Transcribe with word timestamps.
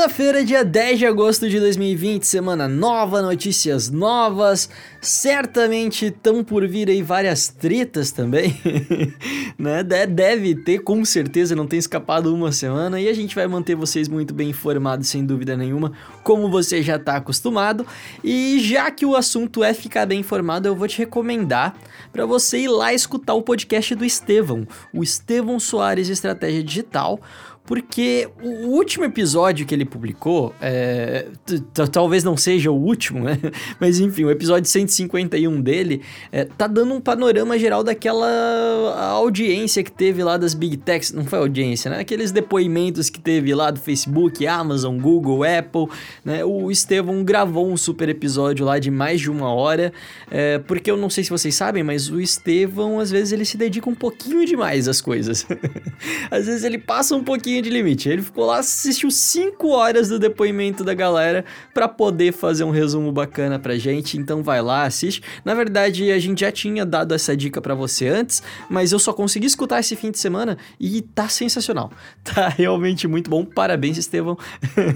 Segunda-feira, 0.00 0.42
dia 0.42 0.64
10 0.64 0.98
de 0.98 1.06
agosto 1.06 1.46
de 1.46 1.60
2020, 1.60 2.22
semana 2.22 2.66
nova, 2.66 3.20
notícias 3.20 3.90
novas. 3.90 4.70
Certamente 4.98 6.06
estão 6.06 6.42
por 6.42 6.66
vir 6.66 6.88
aí 6.88 7.02
várias 7.02 7.48
tretas 7.48 8.10
também, 8.10 8.58
né? 9.58 9.82
Deve 9.82 10.54
ter, 10.54 10.78
com 10.78 11.04
certeza, 11.04 11.54
não 11.54 11.66
tem 11.66 11.78
escapado 11.78 12.34
uma 12.34 12.50
semana 12.50 12.98
e 12.98 13.10
a 13.10 13.12
gente 13.12 13.34
vai 13.34 13.46
manter 13.46 13.74
vocês 13.74 14.08
muito 14.08 14.32
bem 14.32 14.48
informados, 14.48 15.06
sem 15.06 15.22
dúvida 15.22 15.54
nenhuma, 15.54 15.92
como 16.24 16.50
você 16.50 16.82
já 16.82 16.96
está 16.96 17.16
acostumado. 17.16 17.86
E 18.24 18.58
já 18.58 18.90
que 18.90 19.04
o 19.04 19.14
assunto 19.14 19.62
é 19.62 19.74
ficar 19.74 20.06
bem 20.06 20.20
informado, 20.20 20.66
eu 20.66 20.74
vou 20.74 20.88
te 20.88 20.96
recomendar 20.96 21.76
para 22.10 22.24
você 22.24 22.60
ir 22.60 22.68
lá 22.68 22.94
escutar 22.94 23.34
o 23.34 23.42
podcast 23.42 23.94
do 23.94 24.04
Estevão, 24.06 24.66
o 24.94 25.02
Estevão 25.02 25.60
Soares 25.60 26.08
Estratégia 26.08 26.64
Digital 26.64 27.20
porque 27.70 28.28
o 28.42 28.66
último 28.70 29.04
episódio 29.04 29.64
que 29.64 29.72
ele 29.72 29.84
publicou, 29.90 30.54
é, 30.60 31.26
talvez 31.92 32.24
não 32.24 32.36
seja 32.36 32.70
o 32.70 32.74
último, 32.74 33.24
né? 33.24 33.38
Mas 33.78 33.98
enfim, 34.00 34.24
o 34.24 34.30
episódio 34.30 34.68
151 34.68 35.60
dele 35.60 36.02
é, 36.30 36.44
tá 36.44 36.66
dando 36.66 36.94
um 36.94 37.00
panorama 37.00 37.58
geral 37.58 37.82
daquela 37.82 38.26
audiência 39.12 39.82
que 39.82 39.92
teve 39.92 40.22
lá 40.22 40.36
das 40.36 40.54
Big 40.54 40.76
Techs, 40.78 41.12
não 41.12 41.24
foi 41.24 41.38
audiência, 41.38 41.90
né? 41.90 42.00
Aqueles 42.00 42.32
depoimentos 42.32 43.10
que 43.10 43.20
teve 43.20 43.54
lá 43.54 43.70
do 43.70 43.80
Facebook, 43.80 44.46
Amazon, 44.46 44.98
Google, 44.98 45.42
Apple, 45.44 45.86
né? 46.24 46.44
O 46.44 46.70
Estevão 46.70 47.22
gravou 47.24 47.70
um 47.70 47.76
super 47.76 48.08
episódio 48.08 48.64
lá 48.64 48.78
de 48.78 48.90
mais 48.90 49.20
de 49.20 49.30
uma 49.30 49.52
hora, 49.52 49.92
é, 50.30 50.58
porque 50.58 50.90
eu 50.90 50.96
não 50.96 51.10
sei 51.10 51.24
se 51.24 51.30
vocês 51.30 51.54
sabem, 51.54 51.82
mas 51.82 52.08
o 52.08 52.20
Estevão, 52.20 53.00
às 53.00 53.10
vezes, 53.10 53.32
ele 53.32 53.44
se 53.44 53.56
dedica 53.56 53.88
um 53.88 53.94
pouquinho 53.94 54.44
demais 54.46 54.86
às 54.88 55.00
coisas. 55.00 55.46
às 56.30 56.46
vezes 56.46 56.64
ele 56.64 56.78
passa 56.78 57.14
um 57.16 57.24
pouquinho 57.24 57.62
de 57.62 57.70
limite. 57.70 58.08
Ele 58.08 58.22
ficou 58.22 58.46
lá, 58.46 58.58
assistiu 58.58 59.10
5 59.70 59.72
horas 59.72 60.08
do 60.08 60.18
depoimento 60.18 60.82
da 60.82 60.92
galera 60.92 61.44
para 61.72 61.86
poder 61.86 62.32
fazer 62.32 62.64
um 62.64 62.70
resumo 62.70 63.12
bacana 63.12 63.58
pra 63.58 63.78
gente. 63.78 64.18
Então 64.18 64.42
vai 64.42 64.60
lá, 64.60 64.84
assiste. 64.84 65.22
Na 65.44 65.54
verdade, 65.54 66.10
a 66.10 66.18
gente 66.18 66.40
já 66.40 66.50
tinha 66.50 66.84
dado 66.84 67.14
essa 67.14 67.36
dica 67.36 67.60
para 67.60 67.74
você 67.74 68.08
antes, 68.08 68.42
mas 68.68 68.90
eu 68.90 68.98
só 68.98 69.12
consegui 69.12 69.46
escutar 69.46 69.78
esse 69.78 69.94
fim 69.94 70.10
de 70.10 70.18
semana 70.18 70.58
e 70.78 71.00
tá 71.00 71.28
sensacional. 71.28 71.90
Tá 72.30 72.48
realmente 72.48 73.08
muito 73.08 73.28
bom. 73.28 73.44
Parabéns, 73.44 73.98
Estevão. 73.98 74.38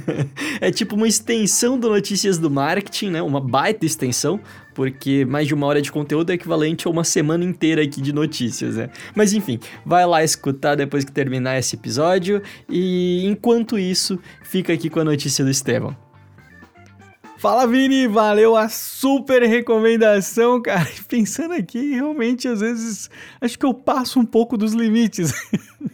é 0.60 0.70
tipo 0.70 0.94
uma 0.94 1.08
extensão 1.08 1.78
do 1.78 1.88
Notícias 1.88 2.38
do 2.38 2.50
Marketing, 2.50 3.10
né? 3.10 3.22
Uma 3.22 3.40
baita 3.40 3.84
extensão 3.84 4.40
porque 4.74 5.24
mais 5.24 5.46
de 5.46 5.54
uma 5.54 5.66
hora 5.66 5.80
de 5.80 5.90
conteúdo 5.90 6.30
é 6.30 6.34
equivalente 6.34 6.86
a 6.86 6.90
uma 6.90 7.04
semana 7.04 7.44
inteira 7.44 7.82
aqui 7.82 8.00
de 8.00 8.12
notícias, 8.12 8.76
né? 8.76 8.90
Mas 9.14 9.32
enfim, 9.32 9.58
vai 9.86 10.04
lá 10.04 10.22
escutar 10.22 10.74
depois 10.74 11.04
que 11.04 11.12
terminar 11.12 11.58
esse 11.58 11.76
episódio 11.76 12.42
e 12.68 13.24
enquanto 13.24 13.78
isso, 13.78 14.18
fica 14.42 14.72
aqui 14.72 14.90
com 14.90 15.00
a 15.00 15.04
notícia 15.04 15.44
do 15.44 15.50
Estevão. 15.50 15.96
Fala 17.38 17.66
Vini, 17.66 18.06
valeu 18.06 18.56
a 18.56 18.70
super 18.70 19.42
recomendação, 19.42 20.62
cara. 20.62 20.88
Pensando 21.06 21.52
aqui, 21.52 21.92
realmente 21.94 22.48
às 22.48 22.60
vezes 22.60 23.10
acho 23.40 23.58
que 23.58 23.66
eu 23.66 23.74
passo 23.74 24.18
um 24.18 24.24
pouco 24.24 24.56
dos 24.56 24.72
limites. 24.72 25.32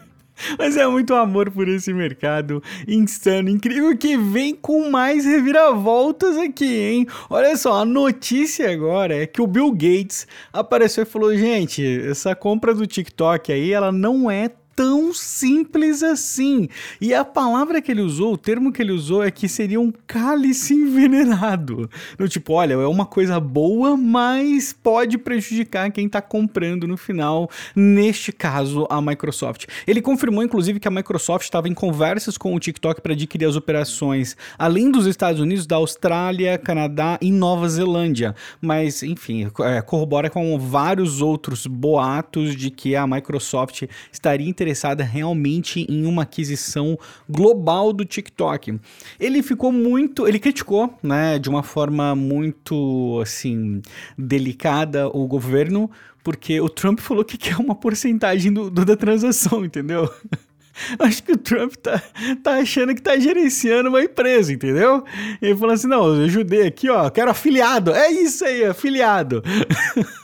Mas 0.58 0.76
é 0.76 0.86
muito 0.86 1.14
amor 1.14 1.50
por 1.50 1.68
esse 1.68 1.92
mercado 1.92 2.62
insano, 2.86 3.48
incrível, 3.48 3.96
que 3.96 4.16
vem 4.16 4.54
com 4.54 4.90
mais 4.90 5.24
reviravoltas 5.24 6.36
aqui, 6.36 6.76
hein? 6.76 7.06
Olha 7.28 7.56
só, 7.56 7.80
a 7.80 7.84
notícia 7.84 8.70
agora 8.70 9.22
é 9.22 9.26
que 9.26 9.40
o 9.40 9.46
Bill 9.46 9.70
Gates 9.72 10.26
apareceu 10.52 11.02
e 11.02 11.06
falou: 11.06 11.34
gente, 11.36 11.82
essa 12.08 12.34
compra 12.34 12.74
do 12.74 12.86
TikTok 12.86 13.52
aí, 13.52 13.72
ela 13.72 13.92
não 13.92 14.30
é 14.30 14.50
tão 14.80 15.12
simples 15.12 16.02
assim. 16.02 16.66
E 17.02 17.12
a 17.12 17.22
palavra 17.22 17.82
que 17.82 17.92
ele 17.92 18.00
usou, 18.00 18.32
o 18.32 18.38
termo 18.38 18.72
que 18.72 18.80
ele 18.80 18.92
usou 18.92 19.22
é 19.22 19.30
que 19.30 19.46
seria 19.46 19.78
um 19.78 19.92
cálice 20.06 20.72
envenenado. 20.72 21.90
No 22.18 22.26
tipo, 22.26 22.54
olha, 22.54 22.72
é 22.72 22.86
uma 22.86 23.04
coisa 23.04 23.38
boa, 23.38 23.94
mas 23.94 24.72
pode 24.72 25.18
prejudicar 25.18 25.90
quem 25.90 26.06
está 26.06 26.22
comprando 26.22 26.88
no 26.88 26.96
final, 26.96 27.50
neste 27.76 28.32
caso, 28.32 28.86
a 28.88 29.02
Microsoft. 29.02 29.66
Ele 29.86 30.00
confirmou, 30.00 30.42
inclusive, 30.42 30.80
que 30.80 30.88
a 30.88 30.90
Microsoft 30.90 31.44
estava 31.44 31.68
em 31.68 31.74
conversas 31.74 32.38
com 32.38 32.54
o 32.54 32.58
TikTok 32.58 33.02
para 33.02 33.12
adquirir 33.12 33.44
as 33.44 33.56
operações, 33.56 34.34
além 34.58 34.90
dos 34.90 35.04
Estados 35.04 35.42
Unidos, 35.42 35.66
da 35.66 35.76
Austrália, 35.76 36.56
Canadá 36.56 37.18
e 37.20 37.30
Nova 37.30 37.68
Zelândia. 37.68 38.34
Mas, 38.62 39.02
enfim, 39.02 39.46
é, 39.60 39.82
corrobora 39.82 40.30
com 40.30 40.58
vários 40.58 41.20
outros 41.20 41.66
boatos 41.66 42.56
de 42.56 42.70
que 42.70 42.96
a 42.96 43.06
Microsoft 43.06 43.82
estaria 44.10 44.48
interessada 44.48 44.69
interessada 44.70 45.02
realmente 45.02 45.84
em 45.88 46.06
uma 46.06 46.22
aquisição 46.22 46.98
global 47.28 47.92
do 47.92 48.04
TikTok. 48.04 48.78
Ele 49.18 49.42
ficou 49.42 49.72
muito, 49.72 50.26
ele 50.26 50.38
criticou, 50.38 50.94
né, 51.02 51.38
de 51.38 51.48
uma 51.48 51.62
forma 51.62 52.14
muito 52.14 53.18
assim 53.22 53.82
delicada 54.16 55.08
o 55.08 55.26
governo, 55.26 55.90
porque 56.22 56.60
o 56.60 56.68
Trump 56.68 57.00
falou 57.00 57.24
que 57.24 57.36
quer 57.36 57.56
uma 57.56 57.74
porcentagem 57.74 58.52
do, 58.52 58.70
do 58.70 58.84
da 58.84 58.96
transação, 58.96 59.64
entendeu? 59.64 60.08
Acho 60.98 61.22
que 61.22 61.32
o 61.32 61.36
Trump 61.36 61.74
tá, 61.74 62.00
tá 62.42 62.54
achando 62.54 62.94
que 62.94 63.02
tá 63.02 63.18
gerenciando 63.18 63.90
uma 63.90 64.02
empresa, 64.02 64.52
entendeu? 64.52 65.04
Ele 65.42 65.54
falou 65.54 65.74
assim: 65.74 65.88
não, 65.88 66.14
eu 66.14 66.24
ajudei 66.24 66.66
aqui, 66.66 66.88
ó, 66.88 67.10
quero 67.10 67.30
afiliado. 67.30 67.92
É 67.92 68.10
isso 68.10 68.44
aí, 68.44 68.64
afiliado. 68.64 69.42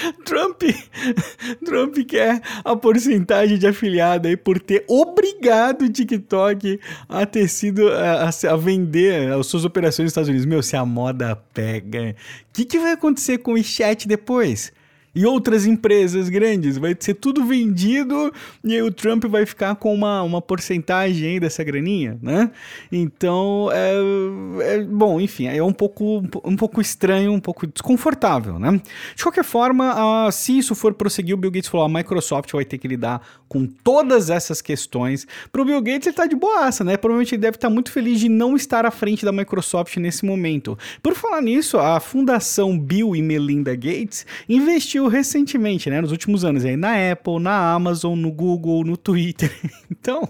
Trump, 0.24 0.62
Trump 1.64 1.96
quer 2.06 2.40
a 2.64 2.76
porcentagem 2.76 3.58
de 3.58 3.66
afiliado 3.66 4.28
aí 4.28 4.36
por 4.36 4.58
ter 4.60 4.84
obrigado 4.88 5.82
o 5.82 5.88
TikTok 5.88 6.80
a 7.08 7.26
ter 7.26 7.48
sido 7.48 7.88
a, 7.88 8.28
a, 8.28 8.56
vender 8.56 9.32
as 9.32 9.46
suas 9.46 9.64
operações 9.64 10.04
nos 10.04 10.10
Estados 10.10 10.28
Unidos. 10.28 10.46
Meu, 10.46 10.62
se 10.62 10.76
a 10.76 10.84
moda 10.84 11.36
pega, 11.52 12.10
o 12.10 12.52
que, 12.52 12.64
que 12.64 12.78
vai 12.78 12.92
acontecer 12.92 13.38
com 13.38 13.52
o 13.52 13.62
chat 13.62 14.06
depois? 14.06 14.72
E 15.14 15.26
outras 15.26 15.66
empresas 15.66 16.28
grandes. 16.28 16.76
Vai 16.76 16.96
ser 16.98 17.14
tudo 17.14 17.44
vendido 17.44 18.32
e 18.64 18.74
aí 18.74 18.82
o 18.82 18.90
Trump 18.90 19.24
vai 19.24 19.44
ficar 19.46 19.74
com 19.76 19.94
uma, 19.94 20.22
uma 20.22 20.40
porcentagem 20.40 21.32
aí 21.32 21.40
dessa 21.40 21.64
graninha, 21.64 22.18
né? 22.22 22.50
Então, 22.90 23.68
é, 23.72 24.74
é 24.74 24.84
bom, 24.84 25.20
enfim, 25.20 25.46
é 25.46 25.62
um 25.62 25.72
pouco, 25.72 26.22
um 26.44 26.56
pouco 26.56 26.80
estranho, 26.80 27.32
um 27.32 27.40
pouco 27.40 27.66
desconfortável, 27.66 28.58
né? 28.58 28.80
De 29.14 29.22
qualquer 29.22 29.44
forma, 29.44 30.28
uh, 30.28 30.32
se 30.32 30.58
isso 30.58 30.74
for 30.74 30.94
prosseguir, 30.94 31.34
o 31.34 31.38
Bill 31.38 31.50
Gates 31.50 31.68
falou, 31.68 31.86
a 31.86 31.88
Microsoft 31.88 32.52
vai 32.52 32.64
ter 32.64 32.78
que 32.78 32.88
lidar 32.88 33.20
com 33.48 33.66
todas 33.66 34.30
essas 34.30 34.62
questões. 34.62 35.26
Pro 35.50 35.64
Bill 35.64 35.82
Gates, 35.82 36.06
ele 36.06 36.16
tá 36.16 36.26
de 36.26 36.36
boaça, 36.36 36.84
né? 36.84 36.96
Provavelmente 36.96 37.34
ele 37.34 37.42
deve 37.42 37.56
estar 37.56 37.68
muito 37.68 37.90
feliz 37.90 38.20
de 38.20 38.28
não 38.28 38.54
estar 38.54 38.86
à 38.86 38.90
frente 38.90 39.24
da 39.24 39.32
Microsoft 39.32 39.96
nesse 39.96 40.24
momento. 40.24 40.78
Por 41.02 41.14
falar 41.14 41.42
nisso, 41.42 41.78
a 41.78 41.98
fundação 41.98 42.78
Bill 42.78 43.16
e 43.16 43.22
Melinda 43.22 43.74
Gates 43.74 44.24
investiu 44.48 44.99
recentemente, 45.08 45.90
né, 45.90 46.00
nos 46.00 46.10
últimos 46.10 46.44
anos, 46.44 46.64
aí 46.64 46.76
na 46.76 47.12
Apple, 47.12 47.38
na 47.40 47.72
Amazon, 47.72 48.18
no 48.18 48.30
Google, 48.30 48.84
no 48.84 48.96
Twitter. 48.96 49.50
Então, 49.90 50.28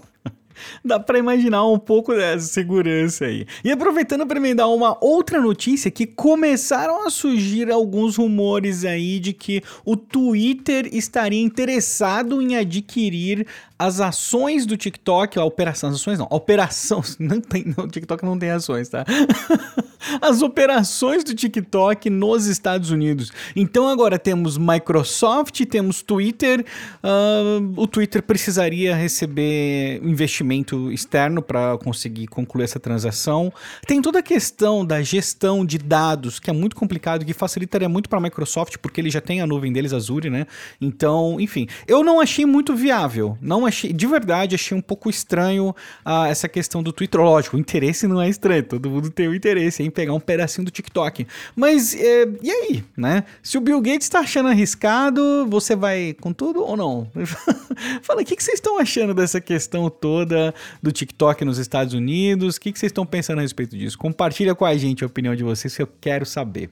Dá 0.83 0.99
para 0.99 1.19
imaginar 1.19 1.65
um 1.65 1.79
pouco 1.79 2.13
dessa 2.13 2.45
segurança 2.47 3.25
aí. 3.25 3.45
E 3.63 3.71
aproveitando 3.71 4.25
para 4.25 4.39
me 4.39 4.53
dar 4.53 4.67
uma 4.67 4.97
outra 5.03 5.39
notícia 5.39 5.91
que 5.91 6.05
começaram 6.05 7.05
a 7.05 7.09
surgir 7.09 7.71
alguns 7.71 8.17
rumores 8.17 8.85
aí 8.85 9.19
de 9.19 9.33
que 9.33 9.61
o 9.85 9.95
Twitter 9.95 10.89
estaria 10.91 11.41
interessado 11.41 12.41
em 12.41 12.55
adquirir 12.55 13.45
as 13.81 13.99
ações 13.99 14.67
do 14.67 14.77
TikTok, 14.77 15.39
a 15.39 15.43
operação, 15.43 15.89
as 15.89 15.95
ações 15.95 16.19
não, 16.19 16.27
a 16.29 16.35
operação, 16.35 17.01
não 17.17 17.41
tem, 17.41 17.73
não, 17.75 17.85
o 17.85 17.87
TikTok 17.87 18.23
não 18.23 18.37
tem 18.37 18.51
ações, 18.51 18.87
tá? 18.89 19.03
as 20.21 20.43
operações 20.43 21.23
do 21.23 21.33
TikTok 21.33 22.07
nos 22.07 22.45
Estados 22.45 22.91
Unidos. 22.91 23.31
Então 23.55 23.87
agora 23.87 24.19
temos 24.19 24.55
Microsoft, 24.55 25.65
temos 25.65 26.03
Twitter, 26.03 26.63
uh, 27.03 27.73
o 27.75 27.87
Twitter 27.87 28.21
precisaria 28.21 28.95
receber 28.95 29.99
investimento 30.03 30.91
externo 30.91 31.41
para 31.41 31.75
conseguir 31.79 32.27
concluir 32.27 32.65
essa 32.65 32.79
transação. 32.79 33.51
Tem 33.87 33.99
toda 33.99 34.19
a 34.19 34.23
questão 34.23 34.85
da 34.85 35.01
gestão 35.01 35.65
de 35.65 35.79
dados, 35.79 36.39
que 36.39 36.51
é 36.51 36.53
muito 36.53 36.75
complicado, 36.75 37.25
que 37.25 37.33
facilitaria 37.33 37.89
muito 37.89 38.07
para 38.07 38.19
a 38.19 38.21
Microsoft, 38.21 38.77
porque 38.77 39.01
ele 39.01 39.09
já 39.09 39.21
tem 39.21 39.41
a 39.41 39.47
nuvem 39.47 39.73
deles, 39.73 39.91
Azure, 39.91 40.29
né? 40.29 40.45
Então, 40.79 41.39
enfim, 41.39 41.67
eu 41.87 42.03
não 42.03 42.19
achei 42.19 42.45
muito 42.45 42.75
viável, 42.75 43.35
não 43.41 43.65
achei, 43.65 43.70
de 43.71 44.07
verdade, 44.07 44.55
achei 44.55 44.77
um 44.77 44.81
pouco 44.81 45.09
estranho 45.09 45.69
uh, 46.05 46.25
essa 46.25 46.47
questão 46.47 46.83
do 46.83 46.91
Twitter. 46.91 47.19
Lógico, 47.21 47.57
o 47.57 47.59
interesse 47.59 48.07
não 48.07 48.21
é 48.21 48.29
estranho, 48.29 48.63
todo 48.63 48.89
mundo 48.89 49.09
tem 49.09 49.27
o 49.27 49.35
interesse 49.35 49.83
em 49.83 49.89
pegar 49.89 50.13
um 50.13 50.19
pedacinho 50.19 50.65
do 50.65 50.71
TikTok. 50.71 51.25
Mas, 51.55 51.95
é, 51.95 52.27
e 52.41 52.51
aí, 52.51 52.83
né? 52.95 53.23
Se 53.41 53.57
o 53.57 53.61
Bill 53.61 53.81
Gates 53.81 54.09
tá 54.09 54.19
achando 54.19 54.49
arriscado, 54.49 55.47
você 55.49 55.75
vai 55.75 56.15
com 56.19 56.33
tudo 56.33 56.61
ou 56.61 56.77
não? 56.77 57.09
Fala, 58.03 58.21
o 58.21 58.25
que, 58.25 58.35
que 58.35 58.43
vocês 58.43 58.55
estão 58.55 58.79
achando 58.79 59.13
dessa 59.13 59.41
questão 59.41 59.89
toda 59.89 60.53
do 60.81 60.91
TikTok 60.91 61.43
nos 61.45 61.57
Estados 61.57 61.93
Unidos? 61.93 62.55
O 62.55 62.61
que, 62.61 62.71
que 62.71 62.79
vocês 62.79 62.89
estão 62.89 63.05
pensando 63.05 63.39
a 63.39 63.41
respeito 63.41 63.77
disso? 63.77 63.97
Compartilha 63.97 64.53
com 64.53 64.65
a 64.65 64.75
gente 64.75 65.03
a 65.03 65.07
opinião 65.07 65.35
de 65.35 65.43
vocês 65.43 65.75
que 65.75 65.81
eu 65.81 65.89
quero 65.99 66.25
saber. 66.25 66.69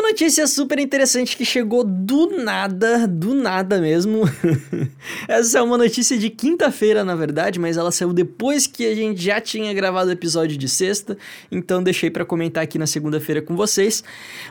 Uma 0.00 0.08
notícia 0.08 0.46
super 0.46 0.78
interessante 0.78 1.36
que 1.36 1.44
chegou 1.44 1.84
do 1.84 2.42
nada, 2.42 3.06
do 3.06 3.34
nada 3.34 3.78
mesmo. 3.78 4.22
Essa 5.28 5.58
é 5.58 5.62
uma 5.62 5.76
notícia 5.76 6.16
de 6.16 6.30
quinta-feira, 6.30 7.04
na 7.04 7.14
verdade, 7.14 7.60
mas 7.60 7.76
ela 7.76 7.92
saiu 7.92 8.10
depois 8.10 8.66
que 8.66 8.86
a 8.86 8.94
gente 8.94 9.22
já 9.22 9.42
tinha 9.42 9.74
gravado 9.74 10.08
o 10.08 10.12
episódio 10.12 10.56
de 10.56 10.70
sexta, 10.70 11.18
então 11.52 11.82
deixei 11.82 12.10
para 12.10 12.24
comentar 12.24 12.64
aqui 12.64 12.78
na 12.78 12.86
segunda-feira 12.86 13.42
com 13.42 13.54
vocês. 13.54 14.02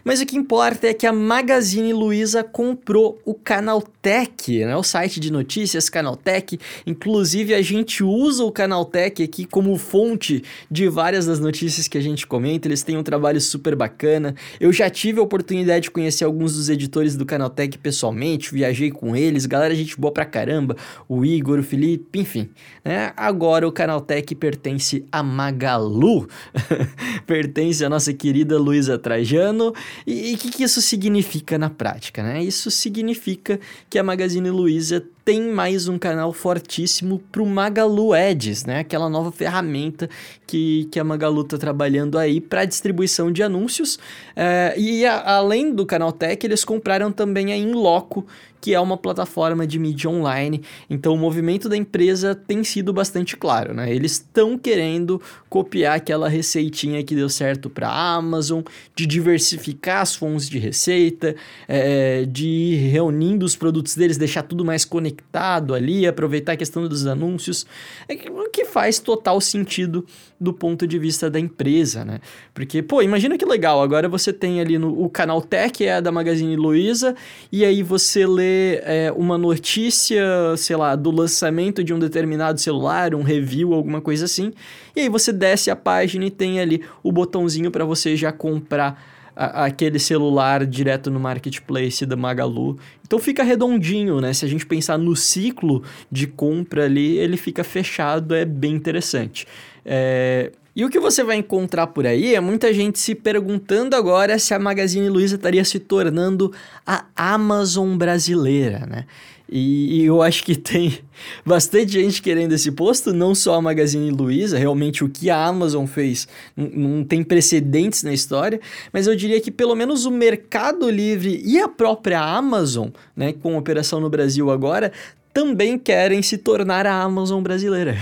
Mas 0.04 0.22
o 0.22 0.25
que 0.25 0.38
importa 0.38 0.88
é 0.88 0.94
que 0.94 1.07
a 1.07 1.12
Magazine 1.12 1.94
Luiza 1.94 2.44
comprou 2.44 3.19
o 3.25 3.34
Canaltech, 3.34 4.63
né? 4.63 4.78
O 4.78 4.84
site 4.84 5.19
de 5.19 5.31
notícias 5.31 5.90
Canaltech. 5.90 6.60
Inclusive 6.86 7.56
a 7.56 7.62
gente 7.63 8.04
usa 8.04 8.44
o 8.44 8.51
Canaltech 8.51 9.24
aqui 9.24 9.46
como 9.46 9.75
fonte 9.80 10.44
de 10.69 10.88
várias 10.88 11.25
das 11.25 11.40
notícias 11.40 11.88
que 11.88 11.98
a 11.98 12.01
gente 12.01 12.28
comenta. 12.28 12.68
Eles 12.68 12.84
têm 12.84 12.98
um 12.98 13.04
trabalho 13.04 13.42
super 13.42 13.75
bacana. 13.75 14.36
Eu 14.60 14.72
já 14.72 14.92
tive 14.92 15.19
a 15.19 15.24
oportunidade 15.24 15.38
de 15.44 15.91
conhecer 15.91 16.25
alguns 16.25 16.56
dos 16.56 16.69
editores 16.69 17.15
do 17.15 17.25
Canaltech 17.25 17.77
pessoalmente, 17.77 18.53
viajei 18.53 18.91
com 18.91 19.15
eles, 19.15 19.45
galera, 19.45 19.74
gente 19.75 20.00
boa 20.00 20.13
pra 20.13 20.25
caramba, 20.25 20.75
o 21.07 21.25
Igor, 21.25 21.59
o 21.59 21.63
Felipe, 21.63 22.19
enfim. 22.19 22.50
Né? 22.83 23.13
Agora 23.15 23.68
o 23.68 23.71
Canaltech 23.71 24.33
pertence 24.36 25.06
a 25.12 25.21
Magalu, 25.24 26.27
pertence 27.25 27.83
à 27.83 27.89
nossa 27.89 28.13
querida 28.13 28.57
Luísa 28.57 28.97
Trajano. 28.97 29.74
E 30.06 30.33
o 30.33 30.38
que, 30.38 30.50
que 30.50 30.63
isso 30.63 30.81
significa 30.81 31.57
na 31.57 31.69
prática? 31.69 32.24
Né? 32.24 32.44
Isso 32.44 32.69
significa 32.71 33.59
que 33.89 33.97
a 33.97 34.03
Magazine 34.03 34.50
Luiza 34.50 35.03
tem 35.29 35.43
mais 35.43 35.87
um 35.87 35.99
canal 35.99 36.33
fortíssimo 36.33 37.19
para 37.31 37.43
o 37.43 37.45
Magalu 37.45 38.13
Ads, 38.13 38.65
né? 38.65 38.79
Aquela 38.79 39.07
nova 39.07 39.31
ferramenta 39.31 40.09
que, 40.47 40.89
que 40.91 40.99
a 40.99 41.03
Magalu 41.03 41.41
está 41.41 41.55
trabalhando 41.55 42.17
aí 42.17 42.41
para 42.41 42.65
distribuição 42.65 43.31
de 43.31 43.43
anúncios. 43.43 43.99
É, 44.35 44.73
e 44.75 45.05
a, 45.05 45.35
além 45.35 45.71
do 45.71 45.85
Canal 45.85 46.11
Tech, 46.11 46.43
eles 46.43 46.65
compraram 46.65 47.11
também 47.11 47.53
a 47.53 47.55
Inloco, 47.55 48.25
que 48.61 48.73
é 48.73 48.79
uma 48.79 48.97
plataforma 48.97 49.65
de 49.65 49.79
mídia 49.79 50.09
online. 50.09 50.61
Então 50.89 51.13
o 51.13 51.17
movimento 51.17 51.69
da 51.69 51.77
empresa 51.77 52.35
tem 52.35 52.63
sido 52.63 52.91
bastante 52.91 53.38
claro, 53.38 53.73
né? 53.73 53.94
Eles 53.94 54.13
estão 54.13 54.57
querendo 54.57 55.21
copiar 55.50 55.95
aquela 55.95 56.29
receitinha 56.29 57.03
que 57.03 57.15
deu 57.15 57.29
certo 57.29 57.69
para 57.69 57.88
a 57.88 58.15
Amazon, 58.15 58.61
de 58.95 59.06
diversificar 59.06 60.01
as 60.01 60.15
fontes 60.15 60.50
de 60.50 60.59
receita, 60.59 61.35
é, 61.67 62.25
de 62.25 62.47
ir 62.47 62.89
reunindo 62.89 63.45
os 63.45 63.56
produtos 63.56 63.95
deles, 63.95 64.17
deixar 64.17 64.44
tudo 64.44 64.63
mais 64.63 64.85
conectado 64.85 65.73
ali, 65.73 66.05
aproveitar 66.05 66.53
a 66.53 66.57
questão 66.57 66.88
dos 66.88 67.05
anúncios, 67.05 67.65
é 68.07 68.13
o 68.29 68.50
que 68.50 68.65
faz 68.65 69.00
total 69.00 69.39
sentido 69.41 70.05
do 70.39 70.53
ponto 70.53 70.88
de 70.88 70.97
vista 70.97 71.29
da 71.29 71.39
empresa, 71.39 72.05
né? 72.05 72.19
Porque, 72.53 72.81
pô, 72.81 73.01
imagina 73.01 73.38
que 73.38 73.45
legal, 73.45 73.81
agora 73.81 74.07
você 74.07 74.31
tem 74.31 74.62
ali 74.62 74.77
no 74.77 74.89
o 75.03 75.09
canal 75.09 75.41
Tech, 75.41 75.85
é 75.85 76.01
da 76.01 76.12
Magazine 76.12 76.55
Luiza, 76.55 77.15
e 77.51 77.65
aí 77.65 77.83
você 77.83 78.25
lê 78.25 78.49
é, 78.84 79.13
uma 79.16 79.38
notícia, 79.38 80.24
sei 80.57 80.75
lá, 80.75 80.96
do 80.96 81.12
lançamento 81.12 81.84
de 81.84 81.94
um 81.94 82.00
determinado 82.00 82.60
celular, 82.60 83.16
um 83.16 83.24
review, 83.24 83.74
alguma 83.74 84.01
coisa 84.01 84.25
assim. 84.25 84.51
E 84.96 85.01
aí 85.01 85.10
você 85.10 85.31
desce 85.31 85.72
a 85.72 85.75
página 85.75 86.25
e 86.25 86.31
tem 86.31 86.60
ali 86.60 86.84
o 87.04 87.12
botãozinho 87.12 87.72
para 87.72 87.86
você 87.86 88.16
já 88.16 88.31
comprar 88.31 89.01
a, 89.36 89.66
aquele 89.66 89.98
celular 90.00 90.66
direto 90.66 91.10
no 91.10 91.19
marketplace 91.19 92.06
da 92.06 92.16
Magalu. 92.16 92.78
Então 93.06 93.18
fica 93.19 93.42
redondinho, 93.42 94.19
né? 94.19 94.34
Se 94.34 94.44
a 94.44 94.48
gente 94.48 94.66
pensar 94.66 94.98
no 94.98 95.16
ciclo 95.16 95.81
de 96.12 96.28
compra 96.28 96.86
ali, 96.86 97.18
ele 97.18 97.38
fica 97.38 97.63
fechado, 97.63 98.36
é 98.36 98.44
bem 98.44 98.74
interessante. 98.74 99.48
É, 99.86 100.51
e 100.75 100.86
o 100.86 100.89
que 100.89 101.00
você 101.00 101.24
vai 101.24 101.38
encontrar 101.38 101.88
por 101.88 102.06
aí 102.06 102.36
é 102.36 102.39
muita 102.39 102.74
gente 102.74 103.00
se 103.00 103.16
perguntando 103.16 103.95
agora 103.95 104.38
se 104.38 104.54
a 104.54 104.60
Magazine 104.60 105.10
Luiza 105.10 105.36
estaria 105.36 105.66
se 105.66 105.80
tornando 105.80 106.54
a 106.86 107.06
Amazon 107.16 107.98
brasileira, 107.98 108.86
né? 108.86 109.06
E, 109.51 110.01
e, 110.01 110.06
eu 110.06 110.21
acho 110.21 110.44
que 110.44 110.56
tem 110.56 111.00
bastante 111.44 111.94
gente 111.94 112.21
querendo 112.21 112.54
esse 112.54 112.71
posto, 112.71 113.12
não 113.12 113.33
só 113.33 113.56
a 113.56 113.62
Magazine 113.62 114.12
Luiza, 114.12 114.60
realmente 114.60 115.04
o 115.04 115.10
que 115.10 115.30
a 115.30 115.44
Amazon 115.44 115.88
fez 115.88 116.27
não 116.56 117.04
tem 117.04 117.24
precedentes 117.24 118.04
na 118.04 118.13
história, 118.13 118.62
mas 118.94 119.07
eu 119.07 119.15
diria 119.15 119.42
que 119.42 119.50
pelo 119.50 119.74
menos 119.74 120.06
o 120.06 120.12
Mercado 120.12 120.88
Livre 120.89 121.42
e 121.44 121.60
a 121.60 121.68
própria 121.68 122.22
Amazon, 122.22 122.89
né, 123.15 123.33
com 123.33 123.57
operação 123.57 124.00
no 124.00 124.10
Brasil 124.10 124.51
agora, 124.51 124.92
também 125.33 125.77
querem 125.77 126.21
se 126.21 126.37
tornar 126.37 126.85
a 126.87 127.01
Amazon 127.01 127.41
brasileira. 127.41 127.95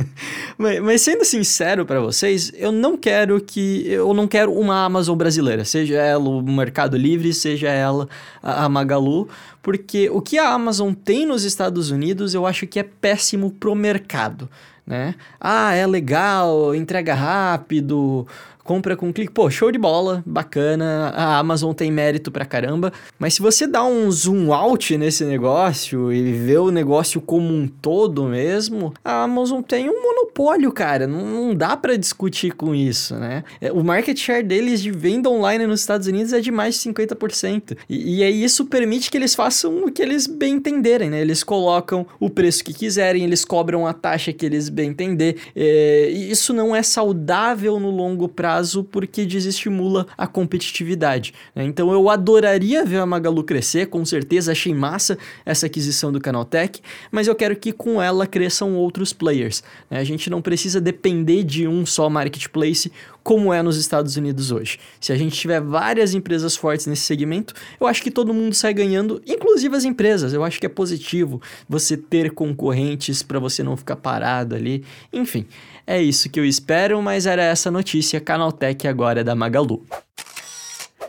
mas, 0.58 0.80
mas, 0.80 1.00
sendo 1.02 1.24
sincero 1.24 1.86
para 1.86 2.00
vocês, 2.00 2.52
eu 2.54 2.70
não 2.70 2.96
quero 2.96 3.40
que 3.40 3.86
eu 3.88 4.12
não 4.12 4.28
quero 4.28 4.52
uma 4.52 4.84
Amazon 4.84 5.16
brasileira, 5.16 5.64
seja 5.64 5.96
ela 5.96 6.28
o 6.28 6.42
Mercado 6.42 6.96
Livre, 6.96 7.32
seja 7.32 7.68
ela 7.68 8.08
a, 8.42 8.68
Magalu, 8.68 9.28
porque 9.62 10.10
o 10.10 10.20
que 10.20 10.38
a 10.38 10.50
Amazon 10.50 10.92
tem 10.92 11.24
nos 11.26 11.44
Estados 11.44 11.90
Unidos, 11.90 12.34
eu 12.34 12.46
acho 12.46 12.66
que 12.66 12.78
é 12.78 12.82
péssimo 12.82 13.50
pro 13.50 13.74
mercado, 13.74 14.48
né? 14.86 15.14
Ah, 15.40 15.74
é 15.74 15.86
legal, 15.86 16.74
entrega 16.74 17.14
rápido, 17.14 18.26
compra 18.66 18.96
com 18.96 19.12
clique. 19.12 19.32
Pô, 19.32 19.48
show 19.48 19.70
de 19.70 19.78
bola, 19.78 20.22
bacana. 20.26 21.12
A 21.14 21.38
Amazon 21.38 21.72
tem 21.72 21.90
mérito 21.90 22.30
pra 22.30 22.44
caramba. 22.44 22.92
Mas 23.18 23.34
se 23.34 23.40
você 23.40 23.66
dá 23.66 23.84
um 23.84 24.10
zoom 24.10 24.52
out 24.52 24.98
nesse 24.98 25.24
negócio 25.24 26.12
e 26.12 26.32
vê 26.32 26.58
o 26.58 26.70
negócio 26.70 27.20
como 27.20 27.54
um 27.54 27.68
todo 27.68 28.24
mesmo, 28.24 28.92
a 29.04 29.22
Amazon 29.22 29.62
tem 29.62 29.88
um 29.88 30.02
monopólio, 30.02 30.72
cara. 30.72 31.06
Não, 31.06 31.24
não 31.24 31.54
dá 31.54 31.76
para 31.76 31.96
discutir 31.96 32.52
com 32.52 32.74
isso, 32.74 33.14
né? 33.14 33.44
É, 33.60 33.70
o 33.72 33.84
market 33.84 34.18
share 34.18 34.42
deles 34.42 34.82
de 34.82 34.90
venda 34.90 35.30
online 35.30 35.66
nos 35.66 35.80
Estados 35.80 36.08
Unidos 36.08 36.32
é 36.32 36.40
de 36.40 36.50
mais 36.50 36.74
de 36.74 36.90
50%. 36.90 37.76
E, 37.88 38.18
e 38.18 38.24
aí 38.24 38.42
isso 38.42 38.66
permite 38.66 39.10
que 39.10 39.16
eles 39.16 39.34
façam 39.34 39.84
o 39.84 39.92
que 39.92 40.02
eles 40.02 40.26
bem 40.26 40.54
entenderem, 40.54 41.08
né? 41.08 41.20
Eles 41.20 41.44
colocam 41.44 42.04
o 42.18 42.28
preço 42.28 42.64
que 42.64 42.74
quiserem, 42.74 43.22
eles 43.22 43.44
cobram 43.44 43.86
a 43.86 43.92
taxa 43.92 44.32
que 44.32 44.44
eles 44.44 44.68
bem 44.76 44.90
entender. 44.90 45.36
É, 45.56 46.08
isso 46.10 46.52
não 46.52 46.76
é 46.76 46.82
saudável 46.82 47.80
no 47.80 47.90
longo 47.90 48.28
prazo 48.28 48.84
porque 48.84 49.24
desestimula 49.24 50.06
a 50.16 50.26
competitividade. 50.26 51.32
Né? 51.54 51.64
Então 51.64 51.90
eu 51.90 52.08
adoraria 52.10 52.84
ver 52.84 52.98
a 52.98 53.06
Magalu 53.06 53.42
crescer, 53.42 53.86
com 53.86 54.04
certeza 54.04 54.52
achei 54.52 54.74
massa 54.74 55.18
essa 55.44 55.66
aquisição 55.66 56.12
do 56.12 56.20
Canaltech, 56.20 56.80
mas 57.10 57.26
eu 57.26 57.34
quero 57.34 57.56
que 57.56 57.72
com 57.72 58.00
ela 58.00 58.26
cresçam 58.26 58.76
outros 58.76 59.12
players. 59.12 59.64
Né? 59.90 59.98
A 59.98 60.04
gente 60.04 60.28
não 60.28 60.42
precisa 60.42 60.80
depender 60.80 61.42
de 61.42 61.66
um 61.66 61.86
só 61.86 62.10
marketplace 62.10 62.92
como 63.26 63.52
é 63.52 63.60
nos 63.60 63.76
Estados 63.76 64.16
Unidos 64.16 64.52
hoje. 64.52 64.78
Se 65.00 65.12
a 65.12 65.16
gente 65.16 65.36
tiver 65.36 65.60
várias 65.60 66.14
empresas 66.14 66.54
fortes 66.54 66.86
nesse 66.86 67.02
segmento, 67.02 67.54
eu 67.80 67.88
acho 67.88 68.00
que 68.00 68.08
todo 68.08 68.32
mundo 68.32 68.54
sai 68.54 68.72
ganhando, 68.72 69.20
inclusive 69.26 69.74
as 69.74 69.82
empresas. 69.82 70.32
Eu 70.32 70.44
acho 70.44 70.60
que 70.60 70.66
é 70.66 70.68
positivo 70.68 71.42
você 71.68 71.96
ter 71.96 72.30
concorrentes 72.30 73.24
para 73.24 73.40
você 73.40 73.64
não 73.64 73.76
ficar 73.76 73.96
parado 73.96 74.54
ali. 74.54 74.84
Enfim, 75.12 75.44
é 75.84 76.00
isso 76.00 76.30
que 76.30 76.38
eu 76.38 76.44
espero, 76.44 77.02
mas 77.02 77.26
era 77.26 77.42
essa 77.42 77.68
notícia. 77.68 78.20
Canaltech 78.20 78.86
agora 78.86 79.22
é 79.22 79.24
da 79.24 79.34
Magalu. 79.34 79.84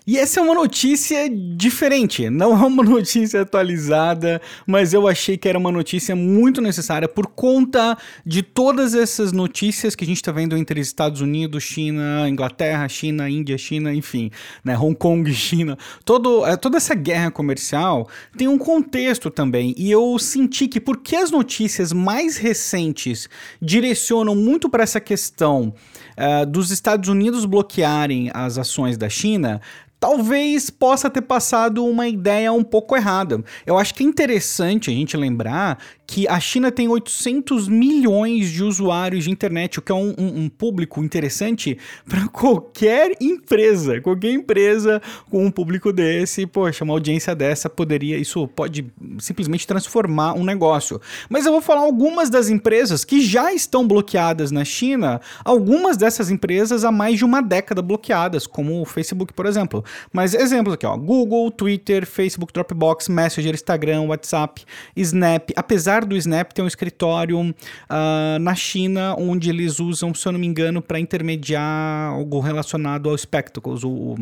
E 0.08 0.18
essa 0.18 0.40
é 0.40 0.44
uma 0.44 0.56
notícia 0.56 1.30
diferente, 1.30 2.30
não 2.30 2.54
é 2.54 2.66
uma 2.66 2.82
notícia 2.82 3.42
atualizada, 3.42 4.42
mas 4.66 4.94
eu 4.94 5.06
achei 5.06 5.36
que 5.36 5.50
era 5.50 5.60
uma 5.60 5.70
notícia 5.70 6.16
muito 6.16 6.62
necessária 6.62 7.10
por 7.10 7.28
conta 7.28 7.98
de 8.26 8.42
todas 8.42 8.96
essas 8.96 9.34
notícias 9.34 9.96
que 9.96 10.06
a 10.06 10.08
gente 10.08 10.16
está 10.16 10.32
vendo 10.32 10.56
entre 10.56 10.80
Estados 10.80 11.20
Unidos, 11.20 11.62
China, 11.62 12.26
Inglaterra, 12.30 12.88
China, 12.88 13.30
Índia, 13.30 13.58
China, 13.58 13.94
enfim, 13.94 14.32
né, 14.64 14.78
Hong 14.78 14.96
Kong, 14.96 15.30
China. 15.36 15.78
Todo, 16.06 16.46
é, 16.46 16.56
toda 16.56 16.78
essa 16.78 16.96
guerra 16.96 17.30
comercial 17.30 18.08
tem 18.38 18.48
um 18.48 18.58
contexto 18.58 19.30
também, 19.30 19.76
e 19.78 19.92
eu 19.92 20.18
senti 20.18 20.70
que 20.70 20.80
porque 20.80 21.18
as 21.18 21.32
notícias 21.32 21.92
mais 21.92 22.38
recentes 22.38 23.28
direcionam 23.62 24.34
muito 24.34 24.70
para 24.70 24.84
essa 24.84 25.02
questão 25.02 25.74
uh, 26.18 26.46
dos 26.46 26.72
Estados 26.72 27.10
Unidos 27.10 27.46
bloquearem 27.46 28.30
as 28.34 28.58
ações 28.58 28.98
da 28.98 29.10
China, 29.10 29.62
talvez 30.00 30.70
possa 30.70 31.10
ter 31.10 31.22
passado 31.22 31.86
uma 31.86 32.08
ideia 32.08 32.52
um 32.52 32.64
pouco 32.64 32.96
errada. 32.96 33.44
Eu 33.66 33.78
acho 33.78 33.94
que 33.94 34.04
é 34.04 34.06
interessante 34.06 34.90
a 34.90 34.94
gente 34.94 35.18
lembrar 35.18 35.80
que 36.08 36.26
a 36.26 36.40
China 36.40 36.72
tem 36.72 36.88
800 36.88 37.68
milhões 37.68 38.50
de 38.50 38.64
usuários 38.64 39.26
de 39.26 39.30
internet, 39.30 39.78
o 39.78 39.82
que 39.82 39.92
é 39.92 39.96
um, 39.96 40.16
um, 40.18 40.44
um 40.44 40.50
público 40.50 41.04
interessante 41.04 41.78
para 42.08 42.28
qualquer 42.30 43.12
empresa. 43.20 44.00
Qualquer 44.00 44.32
empresa 44.32 45.02
com 45.30 45.46
um 45.46 45.52
público 45.52 45.92
desse, 45.92 46.48
poxa, 46.48 46.86
uma 46.86 46.94
audiência 46.94 47.36
dessa 47.36 47.70
poderia, 47.70 48.18
isso 48.18 48.48
pode 48.48 48.86
simplesmente 49.20 49.68
transformar 49.68 50.34
um 50.34 50.46
negócio. 50.46 51.02
Mas 51.30 51.46
eu 51.46 51.52
vou 51.52 51.62
falar 51.62 51.82
algumas 51.82 52.30
das 52.30 52.50
empresas 52.50 53.04
que 53.04 53.20
já 53.20 53.52
estão 53.52 53.86
bloqueadas 53.86 54.50
na 54.50 54.64
China, 54.64 55.20
algumas 55.44 55.98
dessas 55.98 56.32
empresas 56.32 56.86
há 56.86 56.92
mais 56.92 57.18
de 57.18 57.26
uma 57.26 57.42
década 57.42 57.82
bloqueadas, 57.82 58.48
como 58.48 58.82
o 58.82 58.86
Facebook, 58.86 59.34
por 59.34 59.46
exemplo. 59.46 59.84
Mas 60.14 60.34
exemplos 60.34 60.76
aqui, 60.76 60.86
ó, 60.86 60.96
Google, 60.96 61.52
Twitter, 61.52 62.06
Facebook, 62.06 62.54
Dropbox, 62.54 63.10
Messenger, 63.10 63.54
Instagram, 63.54 64.04
WhatsApp, 64.04 64.64
Snap. 64.96 65.50
Apesar 65.56 65.97
do 66.06 66.16
Snap 66.16 66.52
ter 66.52 66.62
um 66.62 66.68
escritório 66.68 67.40
uh, 67.40 68.40
na 68.40 68.56
China, 68.56 69.16
onde 69.18 69.50
eles 69.50 69.80
usam, 69.80 70.14
se 70.14 70.28
eu 70.28 70.32
não 70.32 70.40
me 70.40 70.48
engano, 70.48 70.82
para 70.82 71.00
intermediar 71.00 72.12
algo 72.12 72.40
relacionado 72.40 73.10
ao 73.10 73.18
Spectacles, 73.18 73.84
o, 73.84 74.16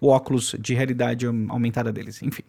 o 0.00 0.08
óculos 0.08 0.54
de 0.58 0.74
realidade 0.74 1.26
aumentada 1.26 1.92
deles. 1.92 2.22
Enfim. 2.22 2.42